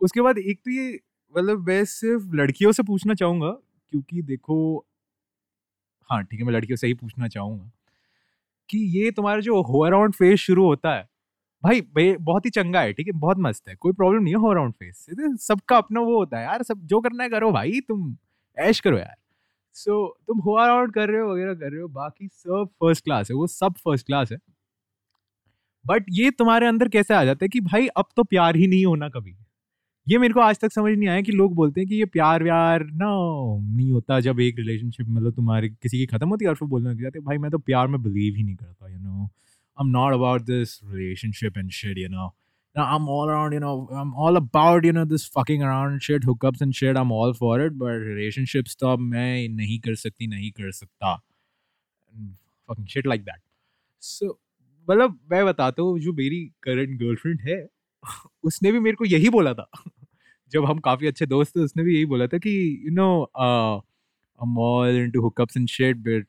उसके 0.01 0.21
बाद 0.21 0.39
एक 0.39 0.61
तो 0.65 0.71
ये 0.71 0.99
मतलब 1.35 1.67
मैं 1.69 1.85
सिर्फ़ 1.87 2.37
लड़कियों 2.37 2.73
से 2.73 2.83
पूछना 2.83 3.15
चाहूँगा, 3.15 3.51
क्योंकि 3.93 4.23
देखो 4.25 4.59
हाँ 6.11 6.23
ठीक 6.25 6.41
है, 6.41 6.47
मैं 6.47 6.53
लड़कियों 6.53 6.77
से 6.77 6.87
ही 6.87 6.95
पूछना 6.95 7.29
चाहूँगा। 7.29 7.71
कि 8.71 8.79
ये 8.99 9.11
तुम्हारा 9.11 9.41
जो 9.43 9.63
हो 9.65 9.85
अराउंड 9.87 10.15
फ़ेज़ 10.15 10.37
शुरू 10.41 10.65
होता 10.67 10.95
है। 10.95 11.07
भाई 11.63 11.83
बहुत 12.21 12.47
ही 12.47 12.51
चंगा 12.51 12.81
है 12.83 12.93
ठीक 12.93 13.07
है? 13.07 13.13
बहुत 13.15 13.39
मस्त 13.41 13.69
है 13.69 13.75
कोई 13.77 13.93
प्रॉब्लम 13.95 14.23
नहीं 14.23 14.35
है 14.35 14.41
हो 14.41 14.51
अराउंड 14.51 14.75
फ़ेज़ 14.75 15.37
सबका 15.43 15.79
अपना 15.79 16.01
वो 16.03 16.19
होता 16.19 16.39
है 16.39 16.45
यार 16.45 16.63
सब 16.65 16.87
जो 16.87 17.01
करना 17.01 17.25
है 17.25 17.31
करो 17.31 17.53
भाई 17.53 17.81
तुम 17.89 18.17
ऐश 18.57 18.81
करो 18.81 18.99
यार। 18.99 19.17
सो 19.77 20.07
so, 20.09 20.27
तुम 20.29 20.39
हो 20.41 20.55
अराउंड 20.57 20.93
कर 20.95 21.11
रहे 21.11 21.21
हो 21.21 21.33
वगैरह 21.33 21.55
कर 21.55 21.73
रहे 21.73 21.81
हो 21.83 21.89
बाकी 21.91 22.29
सब 22.29 22.69
फ़र्स्ट 22.81 23.05
क्लास 23.05 23.31
है 23.31 23.37
वो 23.37 23.47
सब 23.49 23.75
फ़र्स्ट 23.79 24.07
क्लास 24.07 24.33
है। 24.33 24.39
बट 25.85 26.05
ये 26.11 26.31
तुम्हारे 26.31 26.67
अंदर 26.67 26.89
कैसे 26.89 27.15
आ 27.15 27.25
जाता 27.25 27.45
है 27.45 27.49
कि 27.49 27.61
भाई 27.61 27.87
अब 27.97 28.05
तो 28.17 28.25
प्यार 28.25 28.57
ही 28.57 28.67
नहीं 28.67 28.85
होना 28.87 29.09
कभी। 29.09 29.37
ये 30.07 30.19
मेरे 30.19 30.35
को 30.35 30.41
आज 30.41 30.59
तक 30.61 30.73
समझ 30.73 30.93
नहीं 30.93 31.09
आया 31.09 31.21
कि 31.21 31.33
लोग 31.33 31.55
बोलते 31.55 31.81
हैं 31.81 31.89
कि 31.89 31.97
ये 31.97 32.05
प्यार 32.05 32.43
व्यार 32.43 32.85
ना 32.85 33.09
नहीं 33.77 33.91
होता 33.91 34.19
जब 34.21 34.41
एक 34.41 34.59
रिलेशनशिप 34.59 35.07
मतलब 35.09 35.35
तुम्हारे 35.35 35.69
किसी 35.69 35.99
की 35.99 36.07
खत्म 36.07 36.29
होती 36.29 36.45
है 36.45 36.49
और 36.49 36.57
फिर 36.57 36.69
बोलने 36.69 36.91
लग 36.91 37.03
जाते 37.03 37.21
भाई 37.21 37.39
मैं 37.39 37.51
तो 37.51 37.59
प्यार 37.59 37.89
में 37.89 38.03
बिलीव 38.03 38.37
ही 38.37 38.43
नहीं 38.43 38.57
करता 38.57 38.89
you 38.89 38.99
know 38.99 39.25
I 39.25 39.87
am 39.87 39.91
not 39.91 40.15
about 40.15 40.43
this 40.43 40.79
relationship 40.85 41.59
and 41.59 41.71
shit 41.71 41.99
you 41.99 42.09
know 42.09 42.35
I'm 42.77 43.09
all 43.09 43.29
around, 43.29 43.53
you 43.53 43.61
know, 43.61 43.89
I'm 43.93 44.11
all 44.15 44.37
about, 44.37 44.85
you 44.85 44.93
know, 44.93 45.05
this 45.05 45.25
fucking 45.27 45.63
around 45.63 46.03
shit, 46.03 46.23
hookups 46.23 46.61
and 46.61 46.75
shit. 46.75 46.97
I'm 46.97 47.11
all 47.13 47.33
for 47.35 47.55
it, 47.61 47.77
but 47.79 47.97
relationships 48.03 48.77
तो 48.81 48.97
मैं 48.97 49.49
नहीं 49.49 49.79
कर 49.87 49.95
सकती, 49.95 50.27
नहीं 50.27 50.51
कर 50.51 50.71
सकता. 50.73 51.11
Fucking 52.69 52.87
shit 52.87 53.09
like 53.13 53.25
that. 53.25 53.41
So, 54.03 54.31
मतलब 54.89 55.19
मैं 55.33 55.45
बताता 55.47 55.83
हूँ 55.83 55.99
जो 56.01 56.13
मेरी 56.13 56.41
करंट 56.63 56.99
गर्लफ्रेंड 57.01 57.41
है 57.41 57.59
उसने 58.45 58.73
भी 58.73 58.81
मेरे 58.81 58.97
को 58.97 59.05
यही 59.05 59.29
बोला 59.29 59.55
था। 59.55 59.71
जब 60.53 60.65
हम 60.65 60.79
काफ़ी 60.79 61.07
अच्छे 61.07 61.27
दोस्त 61.27 61.57
थे, 61.57 61.61
उसने 61.61 61.83
भी 61.83 61.95
यही 61.95 62.05
बोला 62.05 62.27
था 62.27 62.39
कि 62.39 62.83
you 62.87 62.93
know 62.93 63.33
all 64.45 65.07
into 65.07 65.25
hookups 65.27 65.59
and 65.59 65.71
shit, 65.71 65.97
but 66.09 66.23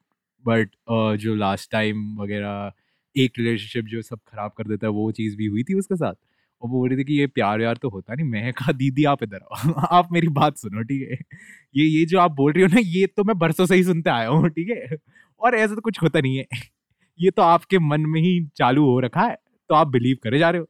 but 0.48 0.70
जो 1.18 1.36
लास्ट 1.36 1.72
टाइम 1.72 2.18
वगैरह, 2.22 2.72
एक 3.18 3.32
रिलेशनशिप 3.38 3.86
जो 3.86 4.02
सब 4.02 4.20
खराब 4.28 4.52
कर 4.58 4.68
देता 4.68 4.88
है, 4.88 4.92
वो 4.92 5.12
चीज़ 5.12 5.38
भी 5.38 5.46
हुई 5.46 5.64
थी 5.64 5.74
उसके 5.74 5.96
साथ? 5.96 6.14
और 6.62 6.70
वो 6.70 6.80
बोल 6.80 6.90
रही 6.90 6.98
थी 7.00 7.04
कि, 7.04 7.14
ये 7.14 7.28
प्यार 7.28 7.62
यार 7.62 7.78
तो 7.78 7.90
होता 7.90 8.16
नहीं। 8.16 8.28
मैं 8.28 8.54
कहा, 8.54 8.72
दीदी, 8.72 9.04
आप 9.04 9.24
इधर 9.24 9.40
आओ। 9.44 9.74
आप 9.92 10.10
मेरी 10.12 10.28
बात 10.28 10.58
सुनो, 10.58 10.84
ठीक 10.84 11.02
है? 11.12 11.18
ये 11.76 11.86
ये 11.86 12.06
जो 12.06 12.20
आप 12.20 12.32
बोल 12.32 12.54
रही 12.54 12.64
हो 12.64 12.70
ना, 12.70 12.80
ये 12.80 13.08
तो 13.08 13.24
मैं 13.24 13.40
बरसों 13.40 13.66
से 13.66 13.76
ही 13.76 13.84
सुनते 13.84 14.10
आया 14.10 14.28
हूँ, 14.28 14.50
ठीक 14.50 14.70
है? 14.70 14.98
और 15.42 15.56
ऐसा 15.56 15.76
तो 15.76 15.82
कुछ 15.82 16.02
होता 16.04 16.20
नहीं 16.22 16.38
है। 16.38 16.46
ये 17.22 17.32
तो 17.32 17.42
आपके 17.42 17.80
मन 17.80 18.02
में 18.02 18.22
ही 18.22 18.46
चालू 18.58 18.86
हो 18.86 19.00
रखा 19.00 19.22
है 19.22 19.38
तो 19.70 19.76
आप 19.76 19.88
बिलीव 19.88 20.18
करे 20.24 20.40
जा 20.40 20.50
रहे 20.50 20.62
हो। 20.62 20.68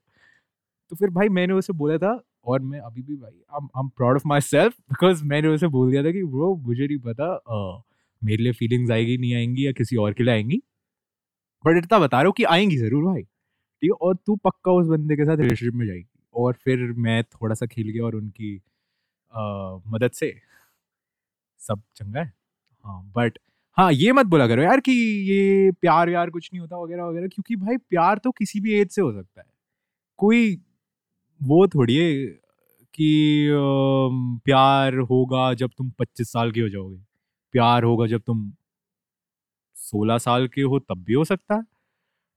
तो 0.92 0.96
फिर 0.96 1.10
भाई 1.10 1.30
मैंने 1.32 1.54
उसे 1.54 1.74
बोला 1.76 1.98
था 1.98 2.20
और 2.46 2.62
मैं 2.62 2.80
अभी 2.82 3.02
भी 3.02 3.16
भाई 3.16 3.32
I 3.32 3.80
am 3.80 3.88
proud 3.98 4.16
of 4.16 4.24
myself 4.42 4.74
because 4.92 5.24
मैंने 5.26 5.48
उसे 5.50 5.68
बोल 5.70 5.92
दिया 5.92 6.04
था 6.04 6.12
कि 6.12 6.24
ब्रो 6.26 6.56
मुझे 6.68 6.88
नहीं 6.88 6.98
पता 7.06 7.28
मेरे 8.22 8.44
लिए 8.44 8.52
फीलिंग्स 8.54 8.92
आएगी 8.92 9.18
नहीं 9.18 9.34
आएँगी 9.36 9.66
या 9.68 9.72
किसी 9.74 9.96
और 9.98 10.14
के 10.14 10.24
लिए 10.24 10.34
आएँगी 10.34 10.62
बट 11.64 11.78
इतना 11.78 12.00
बता 12.00 12.18
रहा 12.18 12.26
हूँ 12.26 12.34
कि 12.38 12.44
आएँगी 12.46 12.78
ज़रूर 12.78 13.04
भाई 13.06 13.22
ठीक 13.54 13.92
है 13.92 13.98
और 14.02 14.16
तू 14.18 14.36
पक्का 14.46 14.72
उस 14.74 14.88
बंदे 14.88 15.16
के 15.18 15.26
साथ 15.26 15.38
रिलेशनशिप 15.38 15.74
में 15.76 15.86
जाएगी। 15.88 16.06
और 16.36 16.54
फिर 16.66 16.80
मैं 17.00 17.24
थोड़ा 17.26 17.56
सा 17.56 17.66
खेल 17.66 17.90
गया 17.90 18.04
और 18.06 18.16
उनकी 18.16 18.56
आ, 19.34 19.78
मदद 19.88 20.12
से 20.14 20.34
सब 21.60 21.82
चंगा 21.96 22.20
है। 22.22 22.34
हाँ 22.86 23.02
बट 23.18 23.38
हाँ 23.78 23.92
ये 23.94 24.12
मत 24.12 24.26
बोला 24.28 24.48
करो 24.48 24.62
यार 24.64 24.80
कि 24.82 24.92
ये 25.30 25.72
प्यार 25.82 26.10
व्यार 26.10 26.30
कुछ 26.30 26.50
नहीं 26.54 26.62
होता 26.62 26.78
वगैरह 26.78 27.04
वगैरह 27.06 27.28
क्योंकि 27.28 27.56
भाई 27.58 27.78
प्यार 27.90 28.18
तो 28.24 28.32
किसी 28.34 28.60
भी 28.62 28.74
एज 28.76 28.90
से 28.92 29.02
हो 29.02 29.12
सकता 29.14 29.42
है। 29.42 29.48
कोई 30.20 30.56
वो 31.42 31.68
थोड़ी 31.68 31.96
है 31.98 32.12
कि 32.94 33.48
प्यार 34.46 34.96
होगा 35.12 35.54
जब 35.56 35.70
तुम 35.78 35.90
पच्चीस 36.00 36.32
साल 36.32 36.52
के 36.52 36.62
हो 36.62 36.70
जाओगे। 36.70 36.98
प्यार 37.54 37.84
होगा 37.84 38.08
जब 38.08 38.22
तुम 38.22 38.52
सोलह 39.76 40.18
साल 40.18 40.48
के 40.48 40.62
हो, 40.62 40.80
तब 40.80 41.04
भी 41.04 41.14
हो 41.14 41.24
सकता 41.26 41.56
है। 41.56 41.62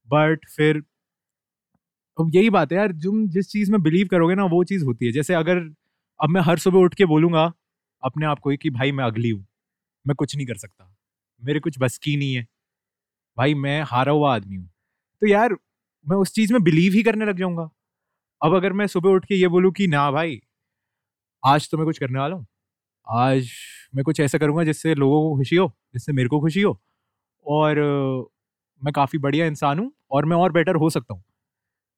बट 0.08 0.46
फिर, 0.56 0.82
अब 2.18 2.30
यही 2.34 2.50
बात 2.50 2.72
है 2.72 2.78
यार, 2.78 2.92
तुम 2.94 3.28
जिस 3.30 3.48
चीज़ 3.50 3.70
में 3.72 3.82
बिलीव 3.82 4.08
करोगे 4.10 4.34
ना, 4.34 4.44
वो 4.46 4.62
चीज़ 4.64 4.84
होती 4.84 5.06
है। 5.06 5.12
जैसे 5.12 5.34
अगर, 5.34 5.58
अब 6.20 6.30
मैं 6.30 6.40
हर 6.42 6.58
सुबह 6.58 6.78
उठ 6.80 6.94
के 6.94 7.04
बोलूँगा 7.06 7.52
अपने 8.02 8.26
आप 8.26 8.38
को 8.40 8.56
कि, 8.56 8.70
भाई, 8.70 8.92
मैं 8.92 9.04
अगली 9.04 9.30
हूँ, 9.30 9.46
मैं 10.04 10.16
कुछ 10.16 10.36
नहीं 10.36 10.46
कर 10.46 10.56
सकता, 10.56 10.94
मेरे 11.42 11.60
कुछ 11.60 11.78
बस 11.80 11.98
की 11.98 12.16
नहीं 12.16 12.34
है, 12.36 12.46
भाई, 13.38 13.54
मैं 13.56 13.82
हारा 13.86 14.12
हुआ 14.12 14.34
आदमी 14.36 14.56
हूँ। 14.56 14.66
तो 15.22 15.28
यार, 15.28 15.56
मैं 16.06 16.18
उस 16.18 16.34
चीज़ 16.34 16.52
में 16.52 16.62
बिलीव 16.64 16.92
ही 16.94 17.02
करने 17.02 17.26
लग 17.26 17.38
जाऊँगा। 17.38 17.70
अब 18.44 18.54
अगर 18.54 18.72
मैं 18.72 18.86
सुबह 18.86 19.10
उठ 19.10 19.24
के 19.24 19.34
ये 19.34 19.48
बोलूँ 19.48 19.70
कि, 19.72 19.86
ना 19.86 20.10
भाई, 20.10 20.40
आज 21.42 21.68
तो 21.70 21.76
मैं 21.78 21.86
कुछ 21.86 21.98
करने 21.98 22.18
वाला 22.18 22.36
हूँ। 22.36 22.46
आज 23.06 23.48
मैं 23.94 24.04
कुछ 24.04 24.20
ऐसा 24.20 24.38
करूँगा 24.38 24.64
जिससे 24.64 24.94
लोगों 24.94 25.20
को 25.22 25.36
खुशी 25.38 25.56
हो, 25.56 25.68
जिससे 25.94 26.12
मेरे 26.12 26.28
को 26.28 26.40
खुशी 26.40 26.62
हो। 26.62 26.78
और 27.46 27.78
मैं 28.82 28.92
काफ़ी 28.92 29.18
बढ़िया 29.18 29.46
इंसान 29.46 29.78
हूँ 29.78 29.92
और 30.12 30.26
मैं 30.26 30.36
और 30.36 30.52
बेटर 30.52 30.76
हो 30.76 30.90
सकता 30.90 31.14
हूँ। 31.14 31.22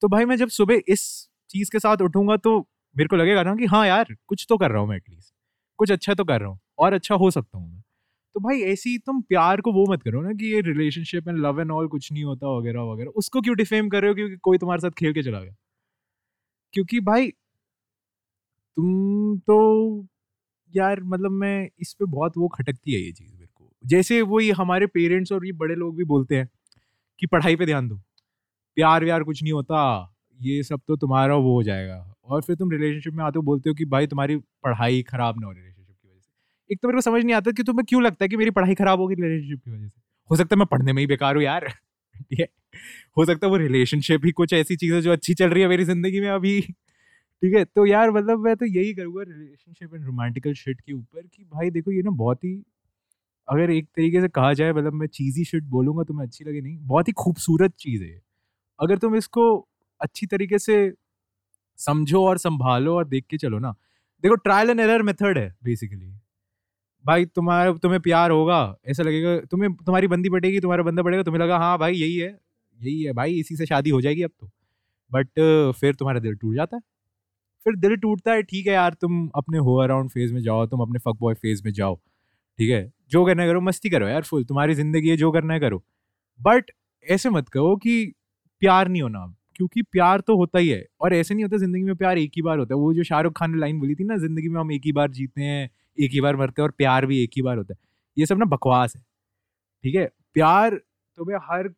तो 0.02 0.08
भाई 0.08 0.24
मैं 0.24 0.36
जब 0.36 0.48
सुबह 0.50 0.82
इस 0.88 1.02
चीज़ 1.50 1.70
के 1.72 1.80
साथ 1.80 2.02
उठूँगा 2.02 2.36
तो 2.38 2.58
मेरे 2.96 3.08
को 3.08 3.16
लगेगा 3.16 3.42
ना 3.42 3.54
कि 3.56 3.66
हाँ 3.66 3.86
यार, 3.88 4.14
कुछ 4.28 4.46
तो 4.48 4.58
कर 4.58 4.70
रहा 4.70 4.80
हूँ 4.80 4.88
मैं 4.88 4.96
एटलीस्ट 4.96 5.32
कुछ 5.78 5.92
अच्छा 5.92 6.14
तो 6.14 6.24
कर 6.24 6.40
रहा 6.40 6.50
हूँ 6.50 6.60
और 6.78 6.94
अच्छा 6.94 7.14
हो 7.16 7.30
सकता 7.30 7.58
हूँ 7.58 7.68
मैं। 7.68 7.82
तो 8.34 8.40
भाई 8.40 8.60
ऐसी 8.64 8.98
तुम 8.98 9.22
प्यार 9.22 9.60
को 9.60 9.72
वो 9.72 9.86
मत 9.90 10.02
करो 10.02 10.22
ना 10.22 10.32
कि 10.34 10.54
ये 10.54 10.60
relationship 10.62 11.28
and 11.28 11.38
love 11.40 11.60
and 11.60 11.72
all 11.72 11.88
कुछ 11.88 12.12
नहीं 12.12 12.24
होता 12.24 12.56
वगैरह 12.58 12.82
वगैरह। 12.84 13.10
उसको 13.16 13.42
क्यों 13.42 13.56
डिफेम 13.56 13.90
कर 13.90 14.02
रहे 14.02 14.10
हो? 14.10 14.16
क्योंकि 14.16 14.36
कोई 14.38 14.58
तुम्हारे 14.58 14.82
साथ 14.82 14.92
खेल 14.98 15.14
के 15.14 15.22
चला 15.22 15.40
गया। 15.40 15.54
क्योंकि 16.74 17.00
भाई, 17.00 17.30
तुम 18.76 19.38
तो 19.40 19.56
यार 20.72 21.00
मतलब 21.04 21.30
मैं 21.34 21.68
इस 21.80 21.92
पे 21.94 22.04
बहुत 22.06 22.36
वो 22.38 22.48
खटकती 22.48 22.94
है 22.94 23.00
ये 23.00 23.12
चीज़ 23.12 23.32
मेरे 23.34 23.48
को। 23.54 23.70
जैसे 23.84 24.20
वो 24.24 24.40
ये 24.40 24.52
हमारे 24.52 24.86
पेरेंट्स 24.88 25.32
और 25.32 25.46
ये 25.46 25.52
बड़े 25.54 25.74
लोग 25.74 25.96
भी 25.96 26.04
बोलते 26.04 26.36
हैं 26.36 26.48
कि 27.18 27.26
पढ़ाई 27.26 27.56
पे 27.56 27.66
ध्यान 27.66 27.88
दो, 27.88 27.96
प्यार 28.76 29.04
व्यार 29.04 29.24
कुछ 29.24 29.42
नहीं 29.42 29.52
होता, 29.52 29.82
ये 30.40 30.62
सब 30.64 30.80
तो 30.88 30.96
तुम्हारा 30.96 31.36
वो 31.36 31.54
हो 31.54 31.62
जाएगा। 31.62 31.96
और 32.26 32.42
फिर 32.42 32.56
तुम 32.56 32.70
रिलेशनशिप 32.72 33.14
में 33.14 33.24
आते 33.24 33.38
हो, 33.38 33.42
बोलते 33.42 33.70
हो 33.70 33.74
कि 33.74 33.84
भाई 33.86 34.06
तुम्हारी 34.06 34.36
पढ़ाई 34.64 35.02
खराब 35.02 35.40
ना 35.40 35.46
हो 35.46 35.52
रिलेशनशिप 35.52 35.96
की 36.02 36.08
वजह 36.08 36.20
से। 36.20 36.30
एक 36.70 36.80
तो 36.82 36.88
मेरे 36.88 36.96
को 36.96 37.02
समझ 37.02 37.24
नहीं 37.24 37.34
आता 37.34 37.52
कि 37.52 37.62
तुम्हें 37.62 37.86
क्यों 37.88 38.02
लगता 38.02 38.24
है 38.24 38.28
कि 38.28 38.36
मेरी 38.36 38.50
पढ़ाई 38.52 38.74
खराब 38.74 39.00
होगी 39.00 39.14
रिलेशनशिप 39.16 39.60
की 39.64 39.70
वजह 39.72 39.88
से? 39.88 40.00
हो 40.30 40.36
सकता 40.36 40.56
है 40.56 40.58
मैं 40.58 40.66
पढ़ने 40.66 40.92
में 40.92 41.02
ही 41.02 41.06
बेकार 41.06 41.36
हूँ 41.36 41.44
यार। 41.44 41.68
ठीक 42.22 42.40
है? 42.40 42.46
हो 43.16 43.24
सकता 43.24 43.46
है 43.46 43.50
वो 43.50 43.56
रिलेशनशिप 43.58 44.24
ही 44.24 44.32
कुछ 44.32 44.52
ऐसी 44.54 44.76
चीज़ 44.76 44.94
है 44.94 45.00
जो 45.02 45.12
अच्छी 45.12 45.34
चल 45.34 45.50
रही 45.50 45.62
है 45.62 45.68
मेरी 45.68 45.84
ज़िंदगी 45.84 46.20
में 46.20 46.28
अभी। 46.30 46.60
ठीक 47.42 47.54
है? 47.54 47.64
तो 47.66 47.86
यार 47.86 48.10
मतलब 48.12 48.40
मैं 48.40 48.56
तो 48.56 48.66
यही 48.66 48.94
करूँगा 48.94 49.22
रिलेशनशिप 49.22 49.94
एंड 49.94 50.04
रोमांटिकल 50.06 50.54
शिट 50.54 50.80
के 50.80 50.92
ऊपर 50.92 51.22
कि 51.24 51.44
भाई 51.44 51.70
देखो 51.70 51.92
ये 51.92 52.02
ना 52.02 52.10
बहुत 52.12 52.44
ही, 52.44 52.54
अगर 53.48 53.70
एक 53.72 53.86
तरीके 53.88 54.20
से 54.20 54.28
कहा 54.30 54.52
जाए 54.54 54.72
मतलब 54.72 54.92
मैं 54.94 55.06
चीज़ी 55.08 55.44
शिट 55.46 55.64
बोलूँगा 55.66 56.04
तो 56.04 56.14
मैं 56.14 56.26
अच्छी 56.26 56.44
लगे, 56.44 56.60
नहीं, 56.60 56.78
बहुत 56.80 57.08
ही 57.08 57.12
खूबसूरत 57.14 57.74
चीज़ 57.80 58.02
है 58.04 58.20
अगर 58.78 58.98
तुम 58.98 59.16
इसको 59.16 59.44
अच्छी 60.00 60.26
तरीके 60.26 60.58
से 60.60 60.92
समझो 61.78 62.24
और 62.24 62.38
संभालो 62.38 62.94
और 62.96 63.08
देख 63.08 63.24
के 63.30 63.36
चलो 63.38 63.58
ना। 63.58 63.70
देखो 64.24 64.34
ट्रायल 64.36 64.70
एंड 64.70 64.80
एरर 64.80 65.02
मेथड 65.02 65.38
है 65.38 65.48
बेसिकली 65.64 66.12
भाई 67.04 67.24
तुम्हारा, 67.26 67.72
तुम्हें 67.74 68.00
प्यार 68.02 68.30
होगा, 68.30 68.76
ऐसा 68.86 69.02
लगेगा, 69.02 69.36
तुम्हें, 69.42 69.72
तुम्हारी 69.76 70.06
बंदी 70.08 70.30
पटेगी 70.30 70.60
तुम्हारा 70.60 70.82
बंदा 70.84 71.02
पड़ेगा 71.02 71.22
तुम्हें 71.22 71.42
लगा 71.42 71.58
हाँ 71.58 71.78
भाई 71.78 71.94
यही 71.94 72.16
है। 72.16 72.28
यही 72.80 73.02
है 73.02 73.12
भाई, 73.12 73.34
इसी 73.36 73.56
से 73.56 73.66
शादी 73.66 73.90
हो 73.90 74.00
जाएगी 74.00 74.22
अब 74.22 74.30
तो। 74.40 74.50
बट 75.12 75.28
फिर 75.80 75.94
तुम्हारा 75.94 76.20
दिल 76.20 76.34
टूट 76.36 76.54
जाता 76.56 76.76
है। 76.76 76.82
फिर 77.66 77.76
दिल 77.78 77.96
टूटता 77.98 78.32
है, 78.32 78.42
ठीक 78.44 78.66
है 78.66 78.72
यार, 78.72 78.94
तुम 78.94 79.28
अपने 79.36 79.58
हो 79.60 79.76
अराउंड 79.78 80.10
फ़ेज़ 80.10 80.32
में 80.34 80.40
जाओ, 80.42 80.66
तुम 80.66 80.80
अपने 80.82 80.98
फक 81.00 81.18
बॉय 81.20 81.34
फ़ेज़ 81.36 81.62
में 81.64 81.72
जाओ, 81.72 81.96
ठीक 82.58 82.70
है? 82.70 82.92
जो 83.10 83.24
करना 83.26 83.42
है 83.42 83.48
करो, 83.48 83.60
मस्ती 83.62 83.90
करो 83.90 84.08
यार 84.08 84.22
फुल 84.24 84.44
तुम्हारी 84.44 84.74
ज़िंदगी 84.74 85.08
है, 85.10 85.16
जो 85.16 85.30
करना 85.32 85.54
है 85.54 85.60
करो। 85.60 85.82
बट 86.40 86.70
ऐसे 87.06 87.30
मत 87.30 87.48
कहो 87.50 87.76
कि 87.78 88.04
प्यार 88.62 88.88
नहीं 88.88 89.02
होना 89.02 89.26
क्योंकि 89.56 89.82
प्यार 89.84 90.20
तो 90.22 90.36
होता 90.36 90.58
ही 90.58 90.68
है। 90.68 90.84
और 91.02 91.14
ऐसे 91.14 91.34
नहीं 91.34 91.44
होता 91.44 91.56
ज़िंदगी 91.58 91.82
में 91.82 91.96
प्यार 91.96 92.18
एक 92.18 92.32
ही 92.36 92.42
बार 92.42 92.58
होता 92.58 92.74
है। 92.74 92.80
वो 92.80 92.92
जो 92.94 93.02
शाहरुख 93.04 93.32
खान 93.38 93.50
ने 93.52 93.58
लाइन 93.58 93.78
बोली 93.80 93.94
थी 93.94 94.04
ना, 94.04 94.16
ज़िंदगी 94.18 94.48
में 94.48 94.60
हम 94.60 94.72
एक 94.72 94.82
ही 94.86 94.92
बार 94.92 95.10
जीते 95.12 95.42
हैं, 95.42 95.70
एक 95.98 96.10
ही 96.12 96.20
बार 96.20 96.36
मरते 96.36 96.62
हैं 96.62 96.68
और 96.68 96.72
प्यार 96.78 97.06
भी 97.06 97.22
एक 97.22 97.30
ही 97.36 97.42
बार 97.42 97.56
होता 97.58 97.74
है। 97.74 97.78
ये 98.16 98.26
सब 98.26 98.38
ना 98.38 98.44
बकवास 98.46 98.96
है, 98.96 99.02
ठीक 99.84 99.94
है? 99.96 100.10
प्यार 100.34 100.76
तुम्हें 101.18 101.38
हर 101.44 101.68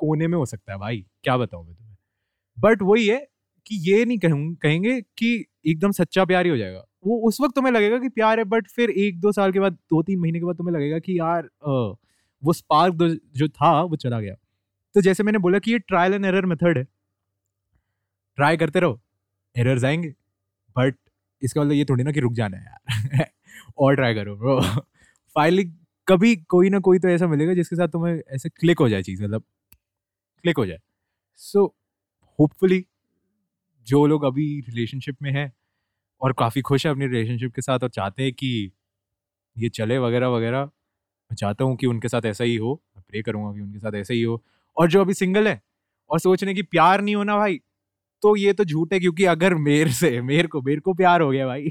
कोने 0.00 0.26
में 0.28 0.36
हो 0.38 0.46
सकता 0.46 0.72
है 0.72 0.78
भाई, 0.78 1.04
क्या 1.24 1.36
बताऊँ 1.36 1.64
मैं 1.66 1.74
तुम्हें? 1.74 1.96
बट 2.58 2.82
वही 2.82 3.06
है 3.08 3.18
कि 3.66 3.76
ये 3.90 4.04
नहीं 4.04 4.18
कहूँ, 4.18 4.54
कहेंगे 4.56 5.00
कि 5.18 5.44
एकदम 5.66 5.90
सच्चा 5.92 6.24
प्यार 6.24 6.44
ही 6.46 6.50
हो 6.50 6.56
जाएगा। 6.56 6.84
वो 7.06 7.18
उस 7.28 7.38
वक्त 7.40 7.54
तुम्हें 7.54 7.72
लगेगा 7.72 7.98
कि 7.98 8.08
प्यार 8.08 8.38
है 8.38 8.44
बट 8.46 8.68
फिर 8.68 8.90
एक 8.90 9.20
दो 9.20 9.32
साल 9.32 9.52
के 9.52 9.60
बाद 9.60 9.72
दो 9.72 10.02
तीन 10.02 10.18
महीने 10.20 10.38
के 10.38 10.44
बाद 10.44 10.56
तुम्हें 10.56 10.74
लगेगा 10.76 10.98
कि 10.98 11.18
यार 11.18 11.48
वो 12.42 12.52
स्पार्क 12.52 12.94
जो 13.36 13.48
था, 13.48 13.82
वो 13.82 13.96
चला 13.96 14.20
गया। 14.20 14.34
तो 14.94 15.00
जैसे 15.00 15.22
मैंने 15.22 15.38
बोला 15.38 15.58
कि 15.58 15.72
ये 15.72 15.78
ट्रायल 15.78 16.14
एंड 16.14 16.24
एरर 16.24 16.46
मेथड 16.46 16.78
है। 16.78 16.86
ट्राई 18.38 18.56
करते 18.56 18.80
रहो 18.80 19.00
एरर्स 19.56 19.84
आएँगे 19.84 20.08
बट 20.76 20.96
इसका 21.42 21.60
मतलब 21.60 21.72
ये 21.72 21.84
थोड़ी 21.84 22.04
ना 22.04 22.12
कि 22.12 22.20
रुक 22.20 22.32
जाना 22.32 22.56
है 22.56 22.64
यार। 22.64 23.26
और 23.78 23.94
ट्राई 23.96 24.14
करो 24.14 24.60
फाइनली 25.36 25.64
कभी 26.08 26.36
कोई 26.36 26.70
ना 26.70 26.78
कोई 26.80 26.98
तो 26.98 27.08
ऐसा 27.08 27.26
मिलेगा 27.26 27.54
जिसके 27.54 27.76
साथ 27.76 27.88
तुम्हें 27.88 28.14
ऐसे 28.30 28.48
क्लिक 28.48 28.78
हो 28.78 28.88
जाए 28.88 29.02
चीज़ 29.02 29.22
मतलब 29.24 29.44
क्लिक 30.46 30.58
हो 30.58 30.66
जाए। 30.66 30.78
सो 31.40 31.64
होपफुली 32.38 32.84
जो 33.86 34.06
लोग 34.06 34.24
अभी 34.24 34.44
रिलेशनशिप 34.60 35.16
में 35.22 35.30
हैं 35.32 35.52
और 36.20 36.32
काफ़ी 36.38 36.60
खुश 36.62 36.86
है 36.86 36.92
अपनी 36.92 37.06
रिलेशनशिप 37.06 37.54
के 37.54 37.62
साथ 37.62 37.80
और 37.80 37.88
चाहते 37.90 38.22
हैं 38.22 38.32
कि 38.34 38.48
ये 39.56 39.68
चले 39.70 39.98
वगैरह 39.98 40.28
वगैरह, 40.28 40.64
मैं 40.64 41.36
चाहता 41.36 41.64
हूँ 41.64 41.76
कि 41.76 41.86
उनके 41.86 42.08
साथ 42.08 42.26
ऐसा 42.26 42.44
ही 42.44 42.56
हो, 42.56 42.74
मैं 42.96 43.04
प्रे 43.10 43.22
करूँगा 43.22 43.52
कि 43.54 43.60
उनके 43.62 43.78
साथ 43.78 43.94
ऐसा 43.94 44.14
ही 44.14 44.22
हो। 44.22 44.42
और 44.76 44.88
जो 44.90 45.00
अभी 45.00 45.14
सिंगल 45.14 45.48
है 45.48 45.60
और 46.10 46.20
सोच 46.20 46.44
रहे 46.44 46.54
कि 46.54 46.62
प्यार 46.64 47.02
नहीं 47.02 47.16
होना 47.16 47.36
भाई 47.38 47.60
तो 48.22 48.36
ये 48.36 48.52
तो 48.52 48.64
झूठ 48.64 48.92
है 48.92 49.00
क्योंकि 49.00 49.24
अगर 49.26 49.54
मेरे 49.56 49.92
से, 49.92 50.20
मेरे 50.22 50.48
को 50.48 50.62
मेरे 50.62 50.80
को 50.80 50.94
प्यार 50.94 51.20
हो 51.22 51.30
गया 51.30 51.46
भाई। 51.46 51.70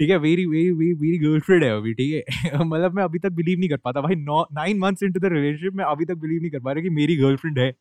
ठीक 0.00 0.10
है 0.10 0.16
वेरी 0.18 0.46
वेरी 0.46 0.70
वेरी 0.72 0.94
मेरी 0.96 1.18
गर्लफ्रेंड 1.18 1.64
है 1.64 1.70
अभी, 1.72 1.94
ठीक 1.94 2.14
है। 2.14 2.58
मतलब 2.64 2.94
मैं 2.94 3.04
अभी 3.04 3.18
तक 3.18 3.30
बिलीव 3.32 3.58
नहीं 3.58 3.68
कर 3.70 3.76
पाता। 3.78 4.00
भाई, 4.02 4.14
नौ 4.16 4.42
nine 4.54 4.78
months 4.80 5.02
into 5.02 5.20
the 5.20 5.26
relationship 5.32 5.74
मैं 5.74 5.84
अभी 5.86 6.04
तक 6.04 6.14
बिलीव 6.16 6.40
नहीं 6.42 6.50
कर 6.52 6.60
पा 6.60 6.72
रहा 6.72 6.82
कि 6.82 6.90
मेरी 6.92 7.16
गर्लफ्रेंड 7.16 7.58
है। 7.58 7.72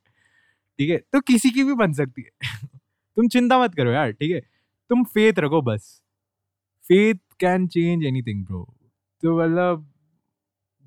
ठीक 0.80 0.90
है? 0.90 0.98
तो 1.14 1.20
किसी 1.22 1.50
की 1.50 1.64
भी 1.64 1.74
बन 1.76 1.94
सकती 1.94 2.22
है। 2.22 2.30
तुम 3.18 3.28
चिंता 3.30 3.60
मत 3.60 3.76
करो 3.76 3.92
यार, 3.92 4.12
ठीक 4.12 4.32
है? 4.32 4.40
तुम 4.90 5.04
फेथ 5.06 5.40
रखो 5.40 5.62
बस। 5.64 5.92
Faith 6.86 7.16
can 7.40 7.68
change 7.68 8.06
anything 8.24 8.46
bro 8.46 8.64
तो 9.24 9.40
मतलब 9.40 9.88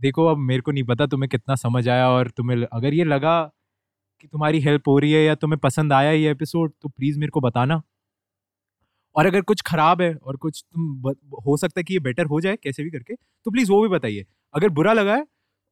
देखो 0.00 0.26
अब 0.26 0.38
मेरे 0.40 0.62
को 0.62 0.72
नहीं 0.72 0.84
पता 0.84 1.06
तुम्हें 1.06 1.28
कितना 1.30 1.54
समझ 1.56 1.88
आया 1.88 2.08
और 2.10 2.30
तुम्हें 2.30 2.64
अगर 2.72 2.94
ये 2.94 3.04
लगा 3.04 3.40
कि 4.20 4.28
तुम्हारी 4.28 4.60
हेल्प 4.60 4.88
हो 4.88 4.98
रही 4.98 5.12
है 5.12 5.22
या 5.24 5.34
तुम्हें 5.36 5.58
पसंद 5.60 5.92
आया 5.92 6.10
ये 6.12 6.30
एपिसोड 6.30 6.72
तो 6.82 6.88
प्लीज़ 6.88 7.18
मेरे 7.20 7.30
को 7.30 7.40
बताना। 7.40 7.82
और 9.16 9.26
अगर 9.26 9.40
कुछ 9.42 9.62
खराब 9.62 10.02
है 10.02 10.14
और 10.16 10.36
कुछ 10.36 10.64
तुम 10.74 11.10
हो 11.46 11.56
सकता 11.56 11.80
है 11.80 11.84
कि 11.84 11.94
ये 11.94 12.00
बेटर 12.00 12.26
हो 12.26 12.40
जाए, 12.40 12.56
कैसे 12.56 12.82
भी 12.84 12.90
करके 12.90 13.14
तो 13.14 13.50
प्लीज़ 13.50 13.70
वो 13.72 13.82
भी 13.82 13.88
बताइए। 13.88 14.26
अगर 14.54 14.68
बुरा 14.70 14.92
लगा 14.92 15.14
है 15.16 15.24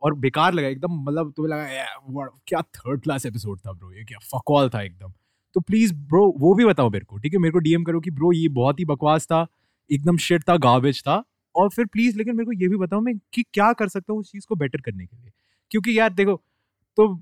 और 0.03 0.15
बेकार 0.17 0.55
लगा, 0.55 0.69
एकदम 0.69 1.03
मतलब 1.03 1.33
तुम्हें 1.37 1.51
लगा 1.53 2.27
क्या 2.47 2.61
थर्ड 2.63 3.03
क्लास 3.03 3.27
एपिसोड 3.27 3.59
था 3.61 3.73
ब्रो 3.73 3.93
ये 3.93 4.05
क्या 4.05 4.19
फकॉल 4.25 4.69
था 4.71 4.83
एकदम. 4.83 5.13
तो 5.57 5.61
प्लीज़ 5.61 5.95
ब्रो 5.95 6.25
वो 6.39 6.55
भी 6.55 6.65
बताओ 6.65 6.91
मेरे 6.91 7.05
को, 7.05 7.19
ठीक 7.19 7.33
है? 7.35 7.39
मेरे 7.39 7.53
को 7.53 7.59
डीएम 7.59 7.85
करो 7.85 8.01
कि 8.01 8.11
ब्रो 8.11 8.33
ये 8.33 8.49
बहुत 8.51 8.81
ही 8.81 8.85
बकवास 8.85 9.27
था, 9.27 9.47
एकदम 9.91 10.17
शिट 10.19 10.43
था 10.49 10.57
गार्बेज 10.59 11.03
था. 11.03 11.23
और 11.55 11.69
फिर 11.71 11.87
प्लीज़ 11.87 12.17
लेकिन 12.19 12.37
मेरे 12.37 12.45
को 12.47 12.53
ये 12.55 12.69
भी 12.69 12.77
बताओ 12.77 13.01
मैं 13.01 13.17
कि 13.35 13.43
क्या 13.45 13.73
कर 13.73 13.89
सकता 13.89 14.13
हूँ 14.13 14.21
उस 14.21 14.31
चीज़ 14.33 14.47
को 14.49 14.57
बेटर 14.57 14.81
करने 14.81 15.07
के 15.07 15.17
लिए? 15.17 15.31
क्योंकि 15.71 15.99
यार 15.99 16.13
देखो 16.13 16.35
तो 16.99 17.15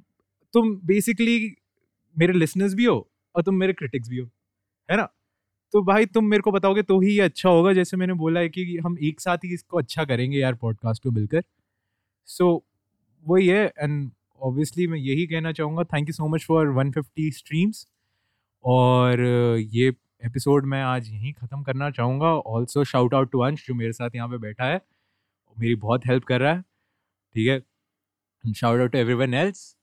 तुम 0.55 0.75
बेसिकली 0.87 1.55
मेरे 2.17 2.33
लिसनर्स 2.33 2.75
भी 2.75 2.85
हो 2.85 2.97
और 3.35 3.43
तुम 3.43 3.55
मेरे 3.55 3.73
क्रिटिक्स 3.73 4.09
भी 4.09 4.19
हो, 4.19 4.29
है 4.89 4.97
ना? 4.97 5.09
तो 5.75 5.83
भाई 5.83 6.07
तुम 6.07 6.25
मेरे 6.25 6.43
को 6.43 6.51
बताओगे 6.53 6.83
तो 6.83 7.01
ही 7.01 7.11
ये 7.11 7.21
अच्छा 7.21 7.49
होगा, 7.49 7.73
जैसे 7.73 7.97
मैंने 7.97 8.15
बोला 8.15 8.41
है 8.41 8.49
कि 8.49 8.77
हम 8.85 8.97
एक 9.03 9.21
साथ 9.21 9.39
ही 9.45 9.53
इसको 9.55 9.79
अच्छा 9.79 10.05
करेंगे 10.05 10.39
यार 10.39 10.55
पॉडकास्ट 10.55 11.03
को 11.03 11.11
मिलकर। 11.11 11.43
सो 12.27 12.65
वही 13.27 13.47
है 13.47 13.65
एंड 13.79 14.11
ऑब्वियसली 14.43 14.87
मैं 14.87 14.99
यही 14.99 15.27
कहना 15.27 15.53
चाहूँगा 15.53 15.85
thank 15.85 16.09
you 16.09 16.13
so 16.13 16.29
much 16.29 16.45
for 16.45 16.73
150 16.75 17.31
streams 17.33 17.87
और 18.65 19.21
ये 19.73 19.95
एपिसोड 20.27 20.67
मैं 20.67 20.83
आज 20.83 21.09
यहीं 21.09 21.33
ख़त्म 21.33 21.63
करना 21.63 21.91
चाहूँगा. 21.91 22.27
ऑल्सो 22.27 22.85
शाउट 22.85 23.15
आउट 23.15 23.31
टू 23.31 23.41
अंश 23.41 23.67
जो 23.69 23.75
मेरे 23.75 23.93
साथ 23.93 24.11
यहाँ 24.15 24.29
पे 24.29 24.39
बैठा 24.39 24.65
है. 24.65 24.81
मेरी 25.57 25.75
बहुत 25.75 26.07
हेल्प 26.07 26.25
कर 26.25 26.41
रहा 26.41 26.53
है, 26.53 26.63
ठीक 27.35 27.49
है? 27.49 27.63
Shout 28.55 28.81
out 28.81 28.93
to 28.93 28.99
everyone 29.15 29.35
else 29.35 29.77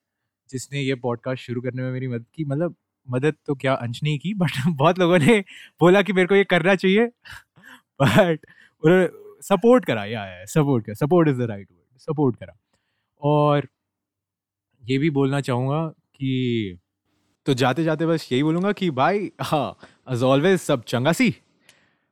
जिसने 0.49 0.82
ये 0.82 0.95
पॉडकास्ट 0.95 1.43
शुरू 1.43 1.62
करने 1.62 1.84
में 1.84 1.91
मेरी 1.91 2.08
मदद 2.08 2.25
की. 2.36 2.45
मतलब 2.45 2.75
मदद 3.08 3.36
तो 3.45 3.56
क्या 3.56 3.73
अंश 3.73 4.04
ने 4.04 4.17
की 4.17 4.34
बट 4.34 4.51
बहुत 4.67 4.99
लोगों 4.99 5.19
ने 5.19 5.39
बोला 5.80 6.01
कि 6.01 6.13
मेरे 6.13 6.27
को 6.27 6.36
ये 6.36 6.43
करना 6.43 6.75
चाहिए. 6.75 7.06
बट 8.01 8.45
उन्होंने 8.84 9.08
सपोर्ट 9.41 9.86
करा 9.86 10.06
या 10.06 10.45
सपोर्ट 10.45 10.86
करा 10.86 10.93
support 10.95 11.30
is 11.30 11.38
the 11.38 11.41
right 11.41 11.67
support 12.01 12.35
करा। 12.35 12.57
और 13.21 13.67
ये 14.83 14.97
भी 14.97 15.09
बोलना 15.09 15.41
चाहूँगा 15.41 15.85
कि 15.87 16.79
तो 17.45 17.53
जाते 17.53 17.83
जाते 17.83 18.05
बस 18.05 18.27
यही 18.31 18.43
बोलूँगा 18.43 18.71
कि 18.71 18.89
भाई 18.91 19.31
हाँ 19.41 19.77
एज 20.11 20.23
ऑलवेज 20.23 20.59
सब 20.59 20.83
चंगा 20.83 21.11
सी। 21.13 21.27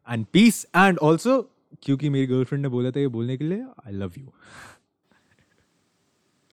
एंड 0.07 0.25
पीस 0.33 0.65
एंड 0.75 0.97
ऑल्सो 0.99 1.41
क्योंकि 1.83 2.09
मेरी 2.09 2.27
गर्लफ्रेंड 2.27 2.61
ने 2.63 2.69
बोला 2.69 2.91
था 2.91 2.99
ये 2.99 3.07
बोलने 3.07 3.37
के 3.37 3.45
लिए 3.45 3.63
आई 3.85 3.93
लव 3.93 4.13
यू 4.17 4.31